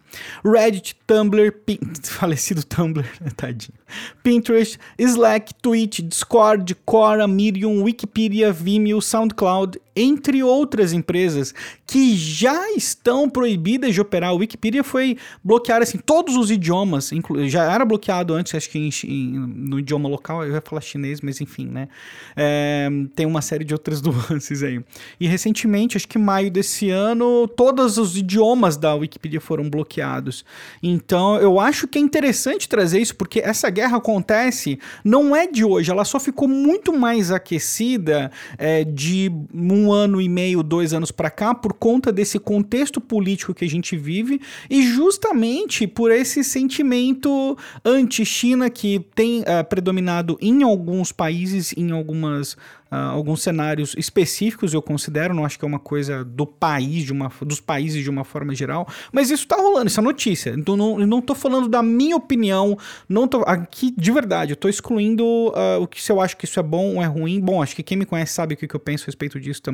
Reddit, 0.44 0.96
Tumblr, 1.06 1.52
Pin... 1.64 1.78
falecido 2.02 2.64
Tumblr, 2.64 3.06
tadinho. 3.36 3.78
Pinterest, 4.22 4.78
Slack, 4.98 5.54
Twitch, 5.54 6.00
Discord, 6.00 6.74
Quora, 6.84 7.28
Medium, 7.28 7.82
Wikipedia, 7.82 8.52
Vimeo, 8.52 9.00
SoundCloud, 9.00 9.80
entre 9.96 10.42
outras 10.42 10.92
empresas 10.92 11.54
que 11.86 12.16
já 12.16 12.72
estão 12.72 13.28
proibidas 13.28 13.94
de 13.94 14.00
operar. 14.00 14.30
A 14.30 14.32
Wikipedia 14.32 14.82
foi 14.82 15.16
bloquear 15.42 15.82
assim 15.82 15.98
todos 15.98 16.36
os 16.36 16.50
idiomas, 16.50 17.10
já 17.46 17.70
era 17.72 17.84
bloqueado 17.84 18.34
antes, 18.34 18.54
acho 18.54 18.70
que 18.70 18.78
em, 18.78 18.90
em, 19.04 19.38
no 19.38 19.78
idioma 19.78 20.08
local, 20.08 20.44
eu 20.44 20.54
ia 20.54 20.60
falar 20.60 20.80
chinês, 20.80 21.20
mas 21.20 21.40
enfim, 21.40 21.66
né? 21.66 21.88
É, 22.36 22.88
tem 23.14 23.26
uma 23.26 23.42
série 23.42 23.64
de 23.64 23.72
outras 23.72 24.00
nuances 24.02 24.62
aí. 24.62 24.80
E 25.20 25.26
recentemente, 25.26 25.96
acho 25.96 26.08
que 26.08 26.18
maio 26.18 26.50
desse 26.50 26.90
ano, 26.90 27.46
todos 27.48 27.98
os 27.98 28.16
idiomas 28.16 28.76
da 28.76 28.94
Wikipedia 28.94 29.40
foram 29.40 29.68
bloqueados. 29.68 30.44
Então, 30.82 31.36
eu 31.36 31.60
acho 31.60 31.86
que 31.86 31.98
é 31.98 32.00
interessante 32.00 32.68
trazer 32.68 33.00
isso, 33.00 33.14
porque 33.16 33.40
essa 33.40 33.70
guerra 33.70 33.98
acontece, 33.98 34.78
não 35.04 35.34
é 35.34 35.46
de 35.46 35.64
hoje, 35.64 35.90
ela 35.90 36.04
só 36.04 36.18
ficou 36.18 36.48
muito 36.48 36.92
mais 36.92 37.30
aquecida 37.30 38.30
é, 38.58 38.84
de 38.84 39.30
um 39.52 39.83
ano 39.92 40.20
e 40.20 40.28
meio, 40.28 40.62
dois 40.62 40.92
anos 40.92 41.10
para 41.10 41.30
cá, 41.30 41.54
por 41.54 41.72
conta 41.72 42.12
desse 42.12 42.38
contexto 42.38 43.00
político 43.00 43.54
que 43.54 43.64
a 43.64 43.68
gente 43.68 43.96
vive 43.96 44.40
e 44.68 44.82
justamente 44.82 45.86
por 45.86 46.10
esse 46.10 46.42
sentimento 46.44 47.56
anti-China 47.84 48.70
que 48.70 49.00
tem 49.14 49.40
uh, 49.42 49.64
predominado 49.68 50.36
em 50.40 50.62
alguns 50.62 51.12
países, 51.12 51.74
em 51.76 51.90
algumas 51.90 52.56
Uh, 52.94 53.10
alguns 53.10 53.42
cenários 53.42 53.92
específicos 53.98 54.72
eu 54.72 54.80
considero, 54.80 55.34
não 55.34 55.44
acho 55.44 55.58
que 55.58 55.64
é 55.64 55.66
uma 55.66 55.80
coisa 55.80 56.24
do 56.24 56.46
país, 56.46 57.02
de 57.02 57.12
uma, 57.12 57.32
dos 57.40 57.58
países 57.58 58.04
de 58.04 58.08
uma 58.08 58.22
forma 58.22 58.54
geral, 58.54 58.86
mas 59.10 59.30
isso 59.30 59.48
tá 59.48 59.56
rolando, 59.56 59.88
isso 59.88 59.98
é 59.98 60.02
notícia. 60.02 60.54
Então 60.56 60.76
não, 60.76 60.98
não 60.98 61.20
tô 61.20 61.34
falando 61.34 61.66
da 61.66 61.82
minha 61.82 62.14
opinião, 62.14 62.78
não 63.08 63.26
tô 63.26 63.38
aqui 63.46 63.92
de 63.98 64.12
verdade, 64.12 64.52
eu 64.52 64.56
tô 64.56 64.68
excluindo 64.68 65.24
uh, 65.24 65.82
o 65.82 65.88
que 65.88 66.00
se 66.00 66.12
eu 66.12 66.20
acho 66.20 66.36
que 66.36 66.44
isso 66.44 66.60
é 66.60 66.62
bom 66.62 66.96
ou 66.96 67.02
é 67.02 67.06
ruim. 67.06 67.40
Bom, 67.40 67.60
acho 67.60 67.74
que 67.74 67.82
quem 67.82 67.96
me 67.96 68.04
conhece 68.04 68.32
sabe 68.34 68.54
o 68.54 68.56
que, 68.56 68.68
que 68.68 68.76
eu 68.76 68.80
penso 68.80 69.04
a 69.04 69.06
respeito 69.06 69.40
disso 69.40 69.60
também, 69.60 69.73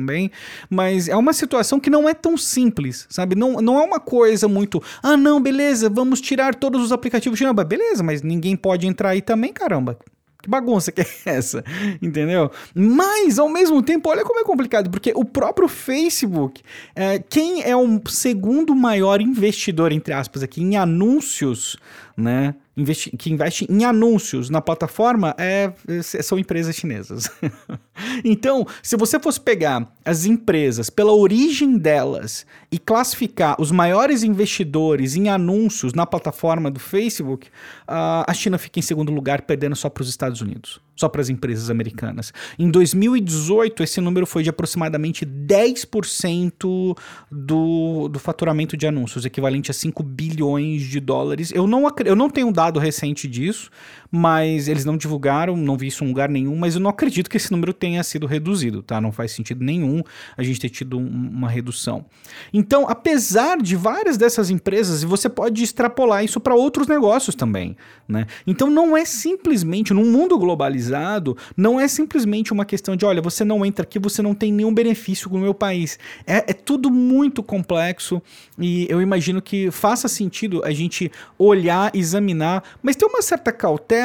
mas 0.69 1.07
é 1.07 1.15
uma 1.15 1.33
situação 1.33 1.79
que 1.79 1.89
não 1.89 2.07
é 2.09 2.13
tão 2.13 2.37
simples, 2.37 3.05
sabe? 3.09 3.35
Não, 3.35 3.61
não 3.61 3.79
é 3.79 3.83
uma 3.83 3.99
coisa 3.99 4.47
muito, 4.47 4.81
ah, 5.01 5.15
não, 5.15 5.41
beleza, 5.41 5.89
vamos 5.89 6.19
tirar 6.19 6.55
todos 6.55 6.81
os 6.81 6.91
aplicativos 6.91 7.37
de 7.37 7.51
Beleza, 7.65 8.01
mas 8.01 8.21
ninguém 8.21 8.55
pode 8.55 8.87
entrar 8.87 9.09
aí 9.09 9.21
também, 9.21 9.51
caramba. 9.51 9.97
Que 10.41 10.49
bagunça 10.49 10.91
que 10.91 11.01
é 11.01 11.05
essa? 11.25 11.63
Entendeu? 12.01 12.49
Mas, 12.73 13.37
ao 13.37 13.47
mesmo 13.47 13.81
tempo, 13.81 14.09
olha 14.09 14.23
como 14.23 14.39
é 14.39 14.43
complicado, 14.43 14.89
porque 14.89 15.13
o 15.15 15.23
próprio 15.23 15.67
Facebook, 15.67 16.61
é, 16.95 17.19
quem 17.19 17.61
é 17.63 17.75
o 17.75 18.01
segundo 18.07 18.75
maior 18.75 19.21
investidor, 19.21 19.91
entre 19.91 20.13
aspas, 20.13 20.41
aqui, 20.41 20.61
em 20.61 20.75
anúncios, 20.77 21.77
né? 22.17 22.55
Investi 22.75 23.15
que 23.17 23.31
investe 23.31 23.67
em 23.69 23.83
anúncios 23.83 24.49
na 24.49 24.61
plataforma 24.61 25.35
é, 25.37 25.71
é 25.87 26.01
são 26.01 26.39
empresas 26.39 26.75
chinesas. 26.75 27.29
então, 28.23 28.65
se 28.81 28.95
você 28.95 29.19
fosse 29.19 29.39
pegar 29.39 29.91
as 30.05 30.25
empresas 30.25 30.89
pela 30.89 31.13
origem 31.13 31.77
delas 31.77 32.45
e 32.71 32.79
classificar 32.79 33.59
os 33.59 33.71
maiores 33.71 34.23
investidores 34.23 35.15
em 35.15 35.29
anúncios 35.29 35.93
na 35.93 36.05
plataforma 36.05 36.71
do 36.71 36.79
Facebook, 36.79 37.47
uh, 37.47 38.23
a 38.27 38.33
China 38.33 38.57
fica 38.57 38.79
em 38.79 38.83
segundo 38.83 39.11
lugar, 39.11 39.41
perdendo 39.41 39.75
só 39.75 39.89
para 39.89 40.01
os 40.01 40.09
Estados 40.09 40.41
Unidos 40.41 40.79
só 40.95 41.09
para 41.09 41.21
as 41.21 41.29
empresas 41.29 41.69
americanas. 41.69 42.33
Em 42.59 42.69
2018, 42.69 43.83
esse 43.83 43.99
número 44.01 44.25
foi 44.25 44.43
de 44.43 44.49
aproximadamente 44.49 45.25
10% 45.25 46.97
do, 47.31 48.07
do 48.07 48.19
faturamento 48.19 48.77
de 48.77 48.85
anúncios, 48.85 49.25
equivalente 49.25 49.71
a 49.71 49.73
5 49.73 50.03
bilhões 50.03 50.83
de 50.83 50.99
dólares. 50.99 51.51
Eu 51.53 51.65
não, 51.65 51.83
eu 52.05 52.15
não 52.15 52.29
tenho 52.29 52.47
um 52.47 52.51
dado 52.51 52.79
recente 52.79 53.27
disso, 53.27 53.69
mas 54.11 54.67
eles 54.67 54.83
não 54.83 54.97
divulgaram, 54.97 55.55
não 55.55 55.77
vi 55.77 55.87
isso 55.87 56.03
em 56.03 56.07
lugar 56.07 56.27
nenhum, 56.27 56.57
mas 56.57 56.75
eu 56.75 56.81
não 56.81 56.89
acredito 56.89 57.29
que 57.29 57.37
esse 57.37 57.49
número 57.49 57.71
tenha 57.71 58.03
sido 58.03 58.27
reduzido, 58.27 58.83
tá? 58.83 58.99
Não 58.99 59.11
faz 59.11 59.31
sentido 59.31 59.63
nenhum 59.63 60.03
a 60.35 60.43
gente 60.43 60.59
ter 60.59 60.69
tido 60.69 60.97
um, 60.99 61.07
uma 61.07 61.47
redução. 61.47 62.05
Então, 62.53 62.85
apesar 62.89 63.57
de 63.57 63.75
várias 63.75 64.17
dessas 64.17 64.49
empresas, 64.49 65.01
você 65.03 65.29
pode 65.29 65.63
extrapolar 65.63 66.25
isso 66.25 66.41
para 66.41 66.53
outros 66.53 66.87
negócios 66.87 67.35
também, 67.35 67.77
né? 68.05 68.27
Então, 68.45 68.69
não 68.69 68.97
é 68.97 69.05
simplesmente, 69.05 69.93
num 69.93 70.11
mundo 70.11 70.37
globalizado, 70.37 71.37
não 71.55 71.79
é 71.79 71.87
simplesmente 71.87 72.51
uma 72.51 72.65
questão 72.65 72.97
de, 72.97 73.05
olha, 73.05 73.21
você 73.21 73.45
não 73.45 73.65
entra 73.65 73.83
aqui, 73.83 73.97
você 73.97 74.21
não 74.21 74.35
tem 74.35 74.51
nenhum 74.51 74.73
benefício 74.73 75.29
no 75.29 75.39
meu 75.39 75.53
país. 75.53 75.97
É, 76.27 76.51
é 76.51 76.53
tudo 76.53 76.91
muito 76.91 77.41
complexo 77.41 78.21
e 78.59 78.85
eu 78.89 79.01
imagino 79.01 79.41
que 79.41 79.71
faça 79.71 80.09
sentido 80.09 80.61
a 80.65 80.71
gente 80.71 81.09
olhar, 81.37 81.95
examinar, 81.95 82.63
mas 82.83 82.97
ter 82.97 83.05
uma 83.05 83.21
certa 83.21 83.53
cautela 83.53 84.00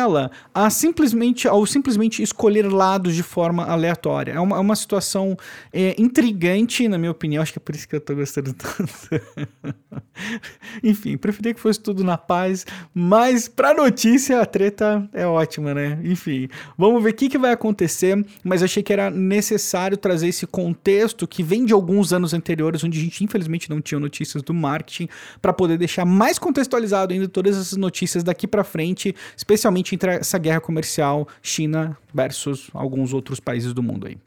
a 0.55 0.71
simplesmente, 0.71 1.49
ao 1.49 1.65
simplesmente 1.67 2.23
escolher 2.23 2.71
lados 2.71 3.15
de 3.15 3.23
forma 3.23 3.65
aleatória. 3.65 4.33
É 4.33 4.41
uma, 4.41 4.57
é 4.57 4.61
uma 4.61 4.77
situação 4.77 5.37
é, 5.73 5.95
intrigante, 5.99 6.89
na 6.89 6.99
minha 6.99 7.11
opinião. 7.11 7.43
Acho 7.43 7.53
que 7.53 7.59
é 7.59 7.61
por 7.61 7.75
isso 7.75 7.89
que 7.89 7.97
eu 7.97 8.01
tô 8.01 8.15
gostando 8.15 8.53
tanto. 8.53 9.25
Enfim, 10.83 11.17
preferia 11.17 11.55
que 11.55 11.61
fosse 11.61 11.81
tudo 11.81 12.03
na 12.03 12.17
paz, 12.17 12.67
mas 12.95 13.49
pra 13.49 13.75
notícia 13.75 14.41
a 14.41 14.47
treta 14.47 15.09
é 15.13 15.27
ótima, 15.27 15.75
né? 15.75 15.99
Enfim, 16.05 16.49
vamos 16.77 17.03
ver 17.03 17.11
o 17.11 17.15
que, 17.15 17.29
que 17.29 17.39
vai 17.39 17.53
acontecer, 17.53 18.25
mas 18.43 18.63
achei 18.63 18.83
que 18.83 18.93
era 18.93 19.11
necessário 19.11 19.97
trazer 19.97 20.29
esse 20.29 20.47
contexto 20.47 21.27
que 21.27 21.43
vem 21.43 21.65
de 21.65 21.73
alguns 21.73 22.13
anos 22.13 22.35
anteriores, 22.35 22.83
onde 22.85 22.99
a 22.99 23.03
gente 23.03 23.25
infelizmente 23.25 23.71
não 23.71 23.81
tinha 23.81 23.99
notícias 23.99 24.43
do 24.43 24.55
marketing, 24.55 25.09
para 25.41 25.53
poder 25.53 25.79
deixar 25.79 26.05
mais 26.05 26.39
contextualizado 26.39 27.13
ainda 27.13 27.29
todas 27.29 27.57
essas 27.57 27.77
notícias 27.77 28.23
daqui 28.23 28.47
para 28.47 28.65
frente, 28.65 29.15
especialmente 29.37 29.86
entre 29.95 30.17
essa 30.17 30.39
guerra 30.39 30.61
comercial 30.61 31.29
China 31.43 31.97
versus 32.13 32.69
alguns 32.73 33.13
outros 33.13 33.41
países 33.41 33.73
do 33.73 33.83
mundo 33.83 34.07
aí. 34.07 34.19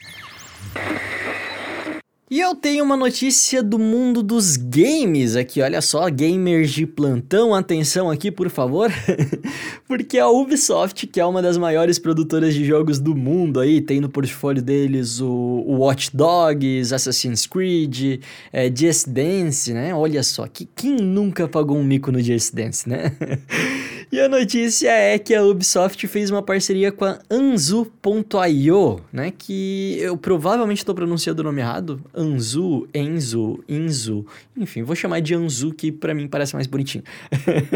E 2.32 2.40
eu 2.40 2.54
tenho 2.54 2.84
uma 2.86 2.96
notícia 2.96 3.64
do 3.64 3.80
mundo 3.80 4.22
dos 4.22 4.56
games 4.56 5.36
aqui, 5.36 5.64
olha 5.64 5.82
só, 5.82 6.08
gamers 6.12 6.70
de 6.70 6.86
plantão, 6.86 7.56
atenção 7.56 8.12
aqui 8.12 8.30
por 8.30 8.52
favor, 8.52 8.92
porque 9.88 10.20
a 10.20 10.30
Ubisoft, 10.30 11.08
que 11.08 11.20
é 11.20 11.26
uma 11.26 11.42
das 11.42 11.58
maiores 11.58 11.98
produtoras 11.98 12.54
de 12.54 12.64
jogos 12.66 13.00
do 13.00 13.16
mundo 13.16 13.60
aí, 13.60 13.82
tem 13.82 14.00
no 14.00 14.10
portfólio 14.10 14.62
deles 14.62 15.20
o, 15.20 15.28
o 15.28 15.78
Watch 15.80 16.16
Dogs, 16.16 16.94
Assassin's 16.94 17.48
Creed, 17.48 18.22
é, 18.54 18.72
Just 18.72 19.08
Dance, 19.10 19.74
né, 19.74 19.96
olha 19.96 20.22
só, 20.22 20.46
que, 20.46 20.70
quem 20.76 20.98
nunca 20.98 21.48
pagou 21.48 21.78
um 21.80 21.84
mico 21.84 22.12
no 22.12 22.22
Just 22.22 22.54
Dance, 22.54 22.88
né? 22.88 23.12
E 24.12 24.20
a 24.20 24.28
notícia 24.28 24.90
é 24.90 25.20
que 25.20 25.36
a 25.36 25.44
Ubisoft 25.44 26.08
fez 26.08 26.32
uma 26.32 26.42
parceria 26.42 26.92
com 26.92 27.06
a 27.06 27.20
Anzu.io, 27.30 29.02
né? 29.14 29.32
Que 29.38 30.00
eu 30.00 30.18
provavelmente 30.18 30.80
estou 30.80 30.96
pronunciando 30.96 31.44
o 31.44 31.46
nome 31.46 31.62
errado. 31.62 32.02
Anzu, 32.12 32.88
Enzo, 32.92 33.64
Inzu. 33.70 34.26
Enfim, 34.58 34.82
vou 34.82 34.96
chamar 34.96 35.20
de 35.20 35.36
Anzu, 35.36 35.72
que 35.74 35.92
para 35.92 36.16
mim 36.16 36.28
parece 36.28 36.56
mais 36.56 36.66
bonitinho. 36.66 37.04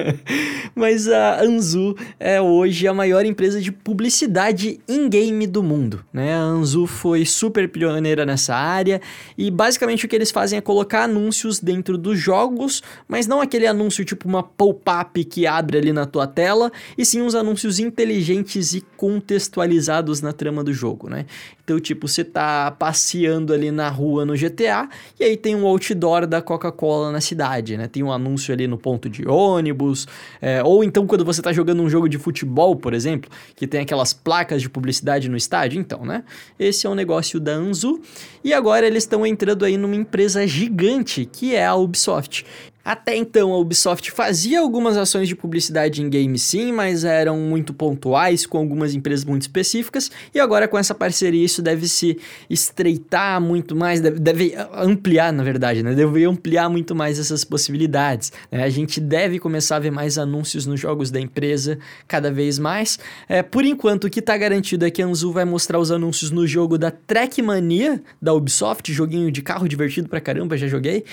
Mas 0.73 1.07
a 1.07 1.39
Anzu 1.43 1.95
é 2.19 2.41
hoje 2.41 2.87
a 2.87 2.95
maior 2.95 3.25
empresa 3.27 3.61
de 3.61 3.71
publicidade 3.71 4.79
in-game 4.89 5.45
do 5.45 5.61
mundo, 5.61 6.03
né? 6.11 6.33
A 6.33 6.39
Anzu 6.39 6.87
foi 6.87 7.25
super 7.25 7.69
pioneira 7.69 8.25
nessa 8.25 8.55
área 8.55 8.99
e 9.37 9.51
basicamente 9.51 10.07
o 10.07 10.09
que 10.09 10.15
eles 10.15 10.31
fazem 10.31 10.57
é 10.57 10.61
colocar 10.61 11.03
anúncios 11.03 11.59
dentro 11.59 11.95
dos 11.95 12.17
jogos, 12.17 12.81
mas 13.07 13.27
não 13.27 13.39
aquele 13.39 13.67
anúncio 13.67 14.03
tipo 14.03 14.27
uma 14.27 14.41
pop-up 14.41 15.23
que 15.25 15.45
abre 15.45 15.77
ali 15.77 15.93
na 15.93 16.07
tua 16.07 16.22
pela 16.23 16.27
tela, 16.27 16.71
e 16.97 17.05
sim 17.05 17.21
uns 17.21 17.35
anúncios 17.35 17.79
inteligentes 17.79 18.73
e 18.73 18.81
contextualizados 18.81 20.21
na 20.21 20.33
trama 20.33 20.63
do 20.63 20.73
jogo, 20.73 21.09
né? 21.09 21.25
Então, 21.63 21.79
tipo, 21.79 22.07
você 22.07 22.23
tá 22.23 22.71
passeando 22.71 23.53
ali 23.53 23.71
na 23.71 23.87
rua 23.89 24.25
no 24.25 24.33
GTA 24.33 24.89
e 25.17 25.23
aí 25.23 25.37
tem 25.37 25.55
um 25.55 25.65
outdoor 25.65 26.27
da 26.27 26.41
Coca-Cola 26.41 27.11
na 27.11 27.21
cidade, 27.21 27.77
né? 27.77 27.87
Tem 27.87 28.03
um 28.03 28.11
anúncio 28.11 28.53
ali 28.53 28.67
no 28.67 28.77
ponto 28.77 29.09
de 29.09 29.27
ônibus, 29.27 30.07
é, 30.41 30.61
ou 30.63 30.83
então 30.83 31.07
quando 31.07 31.23
você 31.23 31.41
tá 31.41 31.53
jogando 31.53 31.81
um 31.81 31.89
jogo 31.89 32.09
de 32.09 32.17
futebol, 32.17 32.75
por 32.75 32.93
exemplo, 32.93 33.29
que 33.55 33.65
tem 33.65 33.81
aquelas 33.81 34.13
placas 34.13 34.61
de 34.61 34.69
publicidade 34.69 35.29
no 35.29 35.37
estádio, 35.37 35.79
então, 35.79 36.05
né? 36.05 36.23
Esse 36.59 36.85
é 36.85 36.89
um 36.89 36.95
negócio 36.95 37.39
da 37.39 37.53
Anzu 37.53 38.01
e 38.43 38.53
agora 38.53 38.85
eles 38.85 39.03
estão 39.03 39.25
entrando 39.25 39.63
aí 39.63 39.77
numa 39.77 39.95
empresa 39.95 40.45
gigante 40.45 41.25
que 41.25 41.55
é 41.55 41.65
a 41.65 41.75
Ubisoft. 41.75 42.45
Até 42.85 43.15
então, 43.15 43.53
a 43.53 43.57
Ubisoft 43.57 44.11
fazia 44.11 44.59
algumas 44.59 44.97
ações 44.97 45.29
de 45.29 45.35
publicidade 45.35 46.01
em 46.01 46.09
games 46.09 46.41
sim, 46.41 46.73
mas 46.73 47.05
eram 47.05 47.37
muito 47.37 47.73
pontuais 47.73 48.45
com 48.45 48.57
algumas 48.57 48.93
empresas 48.93 49.23
muito 49.23 49.43
específicas. 49.43 50.11
E 50.33 50.39
agora, 50.39 50.67
com 50.67 50.77
essa 50.77 50.93
parceria, 50.93 51.45
isso 51.45 51.61
deve 51.61 51.87
se 51.87 52.17
estreitar 52.49 53.39
muito 53.39 53.73
mais, 53.73 54.01
deve, 54.01 54.19
deve 54.19 54.53
ampliar, 54.73 55.31
na 55.31 55.43
verdade, 55.43 55.81
né? 55.81 55.93
Deve 55.95 56.25
ampliar 56.25 56.67
muito 56.67 56.93
mais 56.93 57.17
essas 57.17 57.45
possibilidades. 57.45 58.33
Né? 58.51 58.63
A 58.63 58.69
gente 58.69 58.99
deve 58.99 59.39
começar 59.39 59.77
a 59.77 59.79
ver 59.79 59.91
mais 59.91 60.17
anúncios 60.17 60.65
nos 60.65 60.79
jogos 60.79 61.09
da 61.09 61.21
empresa 61.21 61.79
cada 62.05 62.31
vez 62.31 62.59
mais. 62.59 62.99
É, 63.29 63.41
por 63.41 63.63
enquanto, 63.63 64.05
o 64.05 64.09
que 64.09 64.19
está 64.19 64.35
garantido 64.37 64.85
é 64.85 64.91
que 64.91 65.01
a 65.01 65.05
Anzu 65.05 65.31
vai 65.31 65.45
mostrar 65.45 65.79
os 65.79 65.89
anúncios 65.89 66.31
no 66.31 66.45
jogo 66.45 66.77
da 66.77 66.91
Trackmania 66.91 68.01
da 68.21 68.33
Ubisoft, 68.33 68.91
joguinho 68.91 69.31
de 69.31 69.41
carro 69.41 69.69
divertido 69.69 70.09
pra 70.09 70.19
caramba, 70.19 70.57
já 70.57 70.67
joguei. 70.67 71.05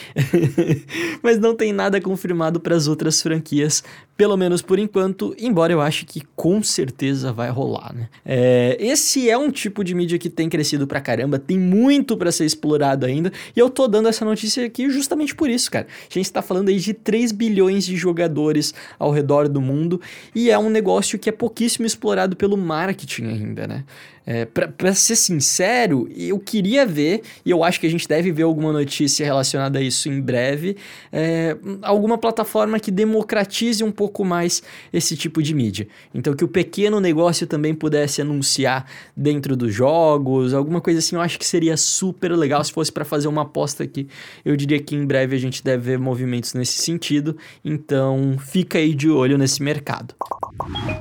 mas 1.22 1.38
não 1.38 1.54
tem 1.60 1.74
nada 1.74 2.00
confirmado 2.00 2.58
para 2.58 2.74
as 2.74 2.88
outras 2.88 3.20
franquias, 3.20 3.84
pelo 4.16 4.34
menos 4.34 4.62
por 4.62 4.78
enquanto, 4.78 5.34
embora 5.38 5.70
eu 5.70 5.82
ache 5.82 6.06
que 6.06 6.22
com 6.34 6.62
certeza 6.62 7.34
vai 7.34 7.50
rolar, 7.50 7.94
né? 7.94 8.08
É, 8.24 8.78
esse 8.80 9.28
é 9.28 9.36
um 9.36 9.50
tipo 9.50 9.84
de 9.84 9.94
mídia 9.94 10.18
que 10.18 10.30
tem 10.30 10.48
crescido 10.48 10.86
pra 10.86 11.02
caramba, 11.02 11.38
tem 11.38 11.58
muito 11.58 12.16
para 12.16 12.32
ser 12.32 12.46
explorado 12.46 13.04
ainda, 13.04 13.30
e 13.54 13.60
eu 13.60 13.68
tô 13.68 13.86
dando 13.86 14.08
essa 14.08 14.24
notícia 14.24 14.64
aqui 14.64 14.88
justamente 14.88 15.34
por 15.34 15.50
isso, 15.50 15.70
cara. 15.70 15.86
A 16.10 16.14
gente 16.14 16.32
tá 16.32 16.40
falando 16.40 16.70
aí 16.70 16.78
de 16.78 16.94
3 16.94 17.30
bilhões 17.30 17.84
de 17.84 17.94
jogadores 17.94 18.72
ao 18.98 19.10
redor 19.10 19.46
do 19.46 19.60
mundo, 19.60 20.00
e 20.34 20.50
é 20.50 20.58
um 20.58 20.70
negócio 20.70 21.18
que 21.18 21.28
é 21.28 21.32
pouquíssimo 21.32 21.84
explorado 21.84 22.36
pelo 22.36 22.56
marketing 22.56 23.24
ainda, 23.24 23.66
né? 23.66 23.84
É, 24.26 24.44
para 24.44 24.94
ser 24.94 25.16
sincero, 25.16 26.08
eu 26.14 26.38
queria 26.38 26.84
ver, 26.84 27.22
e 27.44 27.50
eu 27.50 27.64
acho 27.64 27.80
que 27.80 27.86
a 27.86 27.90
gente 27.90 28.06
deve 28.06 28.30
ver 28.30 28.42
alguma 28.42 28.72
notícia 28.72 29.24
relacionada 29.24 29.78
a 29.78 29.82
isso 29.82 30.08
em 30.08 30.20
breve, 30.20 30.76
é, 31.10 31.56
alguma 31.82 32.18
plataforma 32.18 32.78
que 32.78 32.90
democratize 32.90 33.82
um 33.82 33.90
pouco 33.90 34.24
mais 34.24 34.62
esse 34.92 35.16
tipo 35.16 35.42
de 35.42 35.54
mídia. 35.54 35.88
Então, 36.14 36.34
que 36.34 36.44
o 36.44 36.48
pequeno 36.48 37.00
negócio 37.00 37.46
também 37.46 37.74
pudesse 37.74 38.20
anunciar 38.20 38.86
dentro 39.16 39.56
dos 39.56 39.74
jogos, 39.74 40.52
alguma 40.54 40.80
coisa 40.80 40.98
assim, 40.98 41.16
eu 41.16 41.22
acho 41.22 41.38
que 41.38 41.46
seria 41.46 41.76
super 41.76 42.32
legal 42.32 42.62
se 42.62 42.72
fosse 42.72 42.92
para 42.92 43.04
fazer 43.04 43.26
uma 43.26 43.42
aposta 43.42 43.82
aqui. 43.82 44.06
Eu 44.44 44.56
diria 44.56 44.80
que 44.80 44.94
em 44.94 45.04
breve 45.04 45.34
a 45.34 45.38
gente 45.38 45.64
deve 45.64 45.90
ver 45.90 45.98
movimentos 45.98 46.54
nesse 46.54 46.82
sentido, 46.82 47.36
então 47.64 48.36
fica 48.38 48.78
aí 48.78 48.94
de 48.94 49.08
olho 49.08 49.38
nesse 49.38 49.62
mercado. 49.62 50.14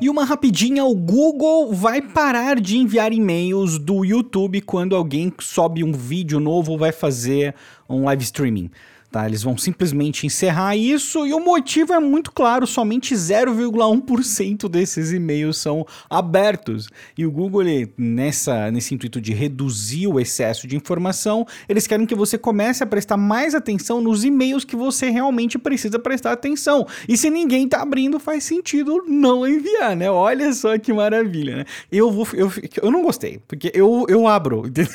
E 0.01 0.09
uma 0.09 0.23
rapidinha, 0.23 0.85
o 0.85 0.95
Google 0.95 1.73
vai 1.73 2.01
parar 2.01 2.59
de 2.59 2.77
enviar 2.77 3.08
e-mails 3.13 3.77
do 3.77 4.03
YouTube 4.03 4.61
quando 4.61 4.95
alguém 4.95 5.33
sobe 5.39 5.83
um 5.83 5.91
vídeo 5.91 6.39
novo 6.39 6.71
ou 6.73 6.77
vai 6.77 6.91
fazer 6.91 7.55
um 7.87 8.03
live 8.05 8.23
streaming. 8.23 8.69
Tá, 9.11 9.25
eles 9.25 9.41
vão 9.41 9.57
simplesmente 9.57 10.27
encerrar 10.27 10.75
isso 10.75 11.25
e 11.25 11.33
o 11.33 11.39
motivo 11.39 11.93
é 11.93 11.99
muito 11.99 12.31
claro, 12.31 12.67
somente 12.67 13.15
0,1% 13.15 14.69
desses 14.69 15.11
e-mails 15.11 15.57
são 15.57 15.83
abertos. 16.07 16.89
E 17.17 17.25
o 17.25 17.31
Google, 17.31 17.63
ele, 17.63 17.91
nessa, 17.97 18.69
nesse 18.69 18.93
intuito 18.93 19.19
de 19.19 19.33
reduzir 19.33 20.05
o 20.05 20.19
excesso 20.19 20.67
de 20.67 20.75
informação, 20.75 21.43
eles 21.67 21.87
querem 21.87 22.05
que 22.05 22.13
você 22.13 22.37
comece 22.37 22.83
a 22.83 22.85
prestar 22.85 23.17
mais 23.17 23.55
atenção 23.55 23.99
nos 23.99 24.23
e-mails 24.23 24.63
que 24.63 24.75
você 24.75 25.09
realmente 25.09 25.57
precisa 25.57 25.97
prestar 25.97 26.33
atenção. 26.33 26.85
E 27.07 27.17
se 27.17 27.31
ninguém 27.31 27.67
tá 27.67 27.81
abrindo, 27.81 28.19
faz 28.19 28.43
sentido 28.43 29.03
não 29.07 29.47
enviar, 29.47 29.95
né? 29.95 30.11
Olha 30.11 30.53
só 30.53 30.77
que 30.77 30.93
maravilha, 30.93 31.57
né? 31.57 31.65
Eu 31.91 32.11
vou 32.11 32.27
eu, 32.33 32.51
eu 32.79 32.91
não 32.91 33.01
gostei, 33.01 33.39
porque 33.47 33.71
eu, 33.73 34.05
eu 34.07 34.27
abro, 34.27 34.65
entendeu? 34.69 34.93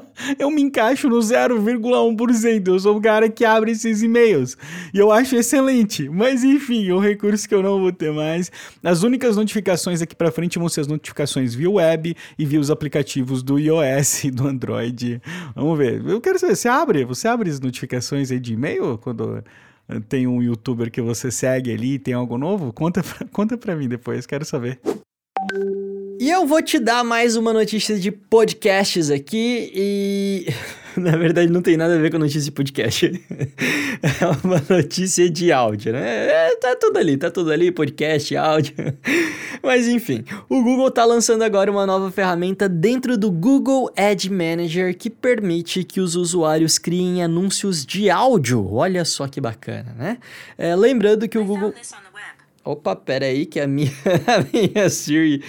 eu 0.38 0.50
me 0.50 0.62
encaixo 0.62 1.08
no 1.08 1.18
0,1%. 1.18 2.68
Eu 2.68 2.78
sou 2.78 2.96
o 2.96 3.00
cara 3.00 3.28
que 3.28 3.44
abre 3.44 3.72
esses 3.72 4.02
e-mails. 4.02 4.56
E 4.92 4.98
eu 4.98 5.10
acho 5.12 5.36
excelente. 5.36 6.08
Mas 6.08 6.44
enfim, 6.44 6.88
é 6.88 6.94
um 6.94 6.98
recurso 6.98 7.48
que 7.48 7.54
eu 7.54 7.62
não 7.62 7.80
vou 7.80 7.92
ter 7.92 8.12
mais. 8.12 8.50
As 8.82 9.02
únicas 9.02 9.36
notificações 9.36 10.02
aqui 10.02 10.14
para 10.14 10.30
frente 10.30 10.58
vão 10.58 10.68
ser 10.68 10.82
as 10.82 10.86
notificações 10.86 11.54
via 11.54 11.70
web 11.70 12.16
e 12.38 12.44
via 12.44 12.60
os 12.60 12.70
aplicativos 12.70 13.42
do 13.42 13.58
iOS 13.58 14.24
e 14.24 14.30
do 14.30 14.46
Android. 14.46 15.20
Vamos 15.54 15.78
ver. 15.78 16.04
Eu 16.06 16.20
quero 16.20 16.38
saber, 16.38 16.56
você 16.56 16.68
abre? 16.68 17.04
Você 17.04 17.28
abre 17.28 17.50
as 17.50 17.60
notificações 17.60 18.30
aí 18.30 18.40
de 18.40 18.54
e-mail 18.54 18.98
quando 18.98 19.42
tem 20.08 20.26
um 20.26 20.42
youtuber 20.42 20.90
que 20.90 21.00
você 21.00 21.30
segue 21.30 21.72
ali 21.72 21.98
tem 21.98 22.14
algo 22.14 22.36
novo? 22.36 22.72
Conta 22.72 23.02
pra, 23.02 23.26
conta 23.30 23.56
pra 23.56 23.76
mim 23.76 23.88
depois, 23.88 24.26
quero 24.26 24.44
saber. 24.44 24.80
E 26.18 26.30
eu 26.30 26.46
vou 26.46 26.62
te 26.62 26.78
dar 26.78 27.04
mais 27.04 27.36
uma 27.36 27.52
notícia 27.52 27.98
de 27.98 28.10
podcasts 28.10 29.10
aqui 29.10 29.70
e. 29.74 30.46
Na 30.96 31.14
verdade, 31.14 31.52
não 31.52 31.60
tem 31.60 31.76
nada 31.76 31.94
a 31.94 31.98
ver 31.98 32.10
com 32.10 32.18
notícia 32.18 32.40
de 32.40 32.50
podcast. 32.50 33.06
é 33.36 34.26
uma 34.42 34.62
notícia 34.70 35.28
de 35.28 35.52
áudio, 35.52 35.92
né? 35.92 36.28
É, 36.28 36.56
tá 36.56 36.74
tudo 36.74 36.98
ali, 36.98 37.18
tá 37.18 37.30
tudo 37.30 37.52
ali, 37.52 37.70
podcast, 37.70 38.34
áudio. 38.34 38.74
Mas 39.62 39.86
enfim, 39.88 40.24
o 40.48 40.62
Google 40.62 40.90
tá 40.90 41.04
lançando 41.04 41.42
agora 41.42 41.70
uma 41.70 41.84
nova 41.84 42.10
ferramenta 42.10 42.66
dentro 42.66 43.18
do 43.18 43.30
Google 43.30 43.90
Ad 43.94 44.30
Manager 44.30 44.96
que 44.96 45.10
permite 45.10 45.84
que 45.84 46.00
os 46.00 46.16
usuários 46.16 46.78
criem 46.78 47.22
anúncios 47.22 47.84
de 47.84 48.08
áudio. 48.08 48.72
Olha 48.72 49.04
só 49.04 49.28
que 49.28 49.40
bacana, 49.40 49.94
né? 49.98 50.18
É, 50.56 50.74
lembrando 50.74 51.28
que 51.28 51.36
o 51.36 51.44
Google. 51.44 51.74
Opa, 52.64 52.96
pera 52.96 53.26
aí 53.26 53.46
que 53.46 53.60
a 53.60 53.66
minha, 53.66 53.92
a 54.26 54.44
minha 54.50 54.88
Siri 54.88 55.40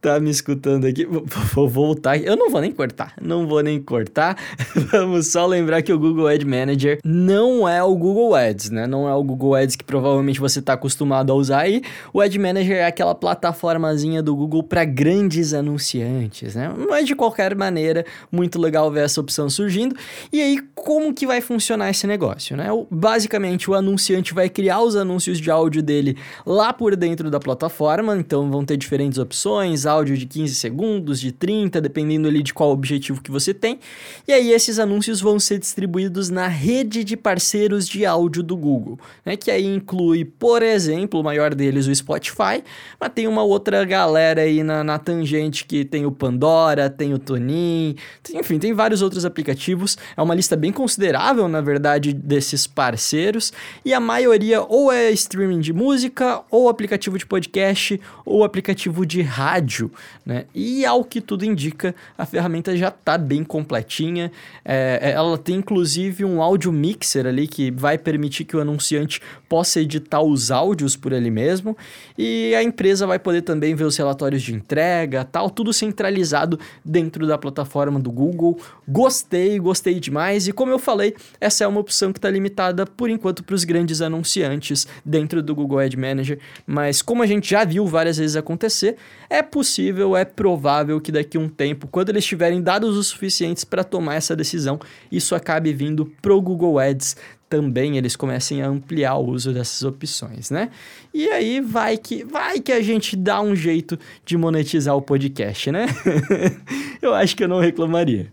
tá 0.00 0.18
me 0.18 0.30
escutando 0.30 0.86
aqui, 0.86 1.06
vou 1.54 1.68
voltar. 1.68 2.16
Eu 2.18 2.36
não 2.36 2.50
vou 2.50 2.60
nem 2.60 2.72
cortar, 2.72 3.14
não 3.20 3.46
vou 3.46 3.62
nem 3.62 3.80
cortar. 3.80 4.36
Vamos 4.90 5.28
só 5.28 5.46
lembrar 5.46 5.82
que 5.82 5.92
o 5.92 5.98
Google 5.98 6.26
Ad 6.26 6.44
Manager 6.44 6.98
não 7.04 7.68
é 7.68 7.82
o 7.82 7.94
Google 7.94 8.34
Ads, 8.34 8.70
né? 8.70 8.86
Não 8.86 9.08
é 9.08 9.14
o 9.14 9.22
Google 9.22 9.54
Ads 9.54 9.76
que 9.76 9.84
provavelmente 9.84 10.40
você 10.40 10.58
está 10.58 10.72
acostumado 10.72 11.30
a 11.30 11.34
usar 11.34 11.60
aí. 11.60 11.82
O 12.12 12.20
Ad 12.20 12.38
Manager 12.38 12.78
é 12.78 12.86
aquela 12.86 13.14
plataformazinha 13.14 14.22
do 14.22 14.34
Google 14.34 14.62
para 14.62 14.84
grandes 14.84 15.52
anunciantes, 15.52 16.54
né? 16.54 16.72
Mas 16.88 17.06
de 17.06 17.14
qualquer 17.14 17.54
maneira, 17.54 18.04
muito 18.32 18.58
legal 18.58 18.90
ver 18.90 19.04
essa 19.04 19.20
opção 19.20 19.50
surgindo. 19.50 19.94
E 20.32 20.40
aí, 20.40 20.58
como 20.74 21.12
que 21.12 21.26
vai 21.26 21.40
funcionar 21.40 21.90
esse 21.90 22.06
negócio, 22.06 22.56
né? 22.56 22.68
Basicamente, 22.90 23.70
o 23.70 23.74
anunciante 23.74 24.32
vai 24.32 24.48
criar 24.48 24.80
os 24.80 24.96
anúncios 24.96 25.38
de 25.38 25.50
áudio 25.50 25.82
dele 25.82 26.16
lá 26.46 26.72
por 26.72 26.96
dentro 26.96 27.30
da 27.30 27.38
plataforma, 27.38 28.16
então 28.16 28.50
vão 28.50 28.64
ter 28.64 28.76
diferentes 28.76 29.18
opções, 29.18 29.86
áudio 29.90 30.16
de 30.16 30.26
15 30.26 30.54
segundos, 30.54 31.20
de 31.20 31.32
30, 31.32 31.80
dependendo 31.80 32.28
ali 32.28 32.42
de 32.42 32.54
qual 32.54 32.70
objetivo 32.70 33.22
que 33.22 33.30
você 33.30 33.52
tem. 33.52 33.78
E 34.26 34.32
aí 34.32 34.52
esses 34.52 34.78
anúncios 34.78 35.20
vão 35.20 35.38
ser 35.38 35.58
distribuídos 35.58 36.30
na 36.30 36.46
rede 36.46 37.04
de 37.04 37.16
parceiros 37.16 37.88
de 37.88 38.06
áudio 38.06 38.42
do 38.42 38.56
Google, 38.56 38.98
né? 39.24 39.36
Que 39.36 39.50
aí 39.50 39.66
inclui, 39.66 40.24
por 40.24 40.62
exemplo, 40.62 41.20
o 41.20 41.24
maior 41.24 41.54
deles, 41.54 41.86
o 41.86 41.94
Spotify, 41.94 42.62
mas 42.98 43.12
tem 43.14 43.26
uma 43.26 43.42
outra 43.42 43.84
galera 43.84 44.42
aí 44.42 44.62
na, 44.62 44.84
na 44.84 44.98
tangente 44.98 45.64
que 45.64 45.84
tem 45.84 46.06
o 46.06 46.12
Pandora, 46.12 46.90
tem 46.90 47.14
o 47.14 47.18
Tonin, 47.18 47.94
tem, 48.22 48.40
enfim, 48.40 48.58
tem 48.58 48.72
vários 48.72 49.02
outros 49.02 49.24
aplicativos. 49.24 49.96
É 50.16 50.22
uma 50.22 50.34
lista 50.34 50.56
bem 50.56 50.72
considerável, 50.72 51.48
na 51.48 51.60
verdade, 51.60 52.12
desses 52.12 52.66
parceiros. 52.66 53.52
E 53.84 53.94
a 53.94 54.00
maioria 54.00 54.62
ou 54.62 54.92
é 54.92 55.10
streaming 55.10 55.60
de 55.60 55.72
música, 55.72 56.42
ou 56.50 56.68
aplicativo 56.68 57.16
de 57.16 57.26
podcast, 57.26 58.00
ou 58.24 58.44
aplicativo 58.44 59.06
de 59.06 59.22
rádio 59.22 59.79
áudio, 59.80 59.90
né? 60.24 60.44
E 60.54 60.84
ao 60.84 61.04
que 61.04 61.20
tudo 61.20 61.44
indica, 61.44 61.94
a 62.18 62.26
ferramenta 62.26 62.76
já 62.76 62.88
está 62.88 63.16
bem 63.16 63.42
completinha. 63.42 64.30
É, 64.64 64.98
é, 65.02 65.10
ela 65.12 65.38
tem 65.38 65.56
inclusive 65.56 66.24
um 66.24 66.42
áudio 66.42 66.72
mixer 66.72 67.26
ali 67.26 67.46
que 67.46 67.70
vai 67.70 67.96
permitir 67.96 68.44
que 68.44 68.56
o 68.56 68.60
anunciante 68.60 69.20
possa 69.48 69.80
editar 69.80 70.20
os 70.20 70.50
áudios 70.50 70.96
por 70.96 71.12
ele 71.12 71.30
mesmo. 71.30 71.76
E 72.18 72.54
a 72.54 72.62
empresa 72.62 73.06
vai 73.06 73.18
poder 73.18 73.42
também 73.42 73.74
ver 73.74 73.84
os 73.84 73.96
relatórios 73.96 74.42
de 74.42 74.54
entrega, 74.54 75.24
tal, 75.24 75.50
tudo 75.50 75.72
centralizado 75.72 76.58
dentro 76.84 77.26
da 77.26 77.38
plataforma 77.38 77.98
do 77.98 78.10
Google. 78.10 78.58
Gostei, 78.86 79.58
gostei 79.58 79.98
demais. 79.98 80.48
E 80.48 80.52
como 80.52 80.72
eu 80.72 80.78
falei, 80.78 81.14
essa 81.40 81.64
é 81.64 81.66
uma 81.66 81.80
opção 81.80 82.12
que 82.12 82.18
está 82.18 82.30
limitada 82.30 82.86
por 82.86 83.08
enquanto 83.08 83.42
para 83.42 83.54
os 83.54 83.64
grandes 83.64 84.00
anunciantes 84.00 84.86
dentro 85.04 85.42
do 85.42 85.54
Google 85.54 85.78
Ad 85.78 85.96
Manager. 85.96 86.38
Mas 86.66 87.02
como 87.02 87.22
a 87.22 87.26
gente 87.26 87.50
já 87.50 87.64
viu 87.64 87.86
várias 87.86 88.18
vezes 88.18 88.36
acontecer, 88.36 88.96
é 89.28 89.42
possível 89.42 89.69
possível, 89.70 90.16
é 90.16 90.24
provável 90.24 91.00
que 91.00 91.12
daqui 91.12 91.36
a 91.36 91.40
um 91.40 91.48
tempo, 91.48 91.86
quando 91.86 92.08
eles 92.08 92.24
tiverem 92.24 92.60
dados 92.60 92.96
o 92.96 93.04
suficientes 93.04 93.62
para 93.62 93.84
tomar 93.84 94.16
essa 94.16 94.34
decisão, 94.34 94.80
isso 95.12 95.34
acabe 95.34 95.72
vindo 95.72 96.06
pro 96.20 96.40
Google 96.40 96.78
Ads 96.80 97.16
também 97.48 97.96
eles 97.96 98.14
comecem 98.14 98.62
a 98.62 98.68
ampliar 98.68 99.16
o 99.16 99.28
uso 99.28 99.52
dessas 99.52 99.82
opções, 99.82 100.50
né? 100.50 100.70
E 101.12 101.28
aí 101.30 101.60
vai 101.60 101.96
que 101.96 102.22
vai 102.24 102.60
que 102.60 102.70
a 102.70 102.80
gente 102.80 103.16
dá 103.16 103.40
um 103.40 103.56
jeito 103.56 103.98
de 104.24 104.36
monetizar 104.36 104.96
o 104.96 105.02
podcast, 105.02 105.72
né? 105.72 105.86
eu 107.02 107.12
acho 107.12 107.36
que 107.36 107.42
eu 107.42 107.48
não 107.48 107.58
reclamaria. 107.58 108.32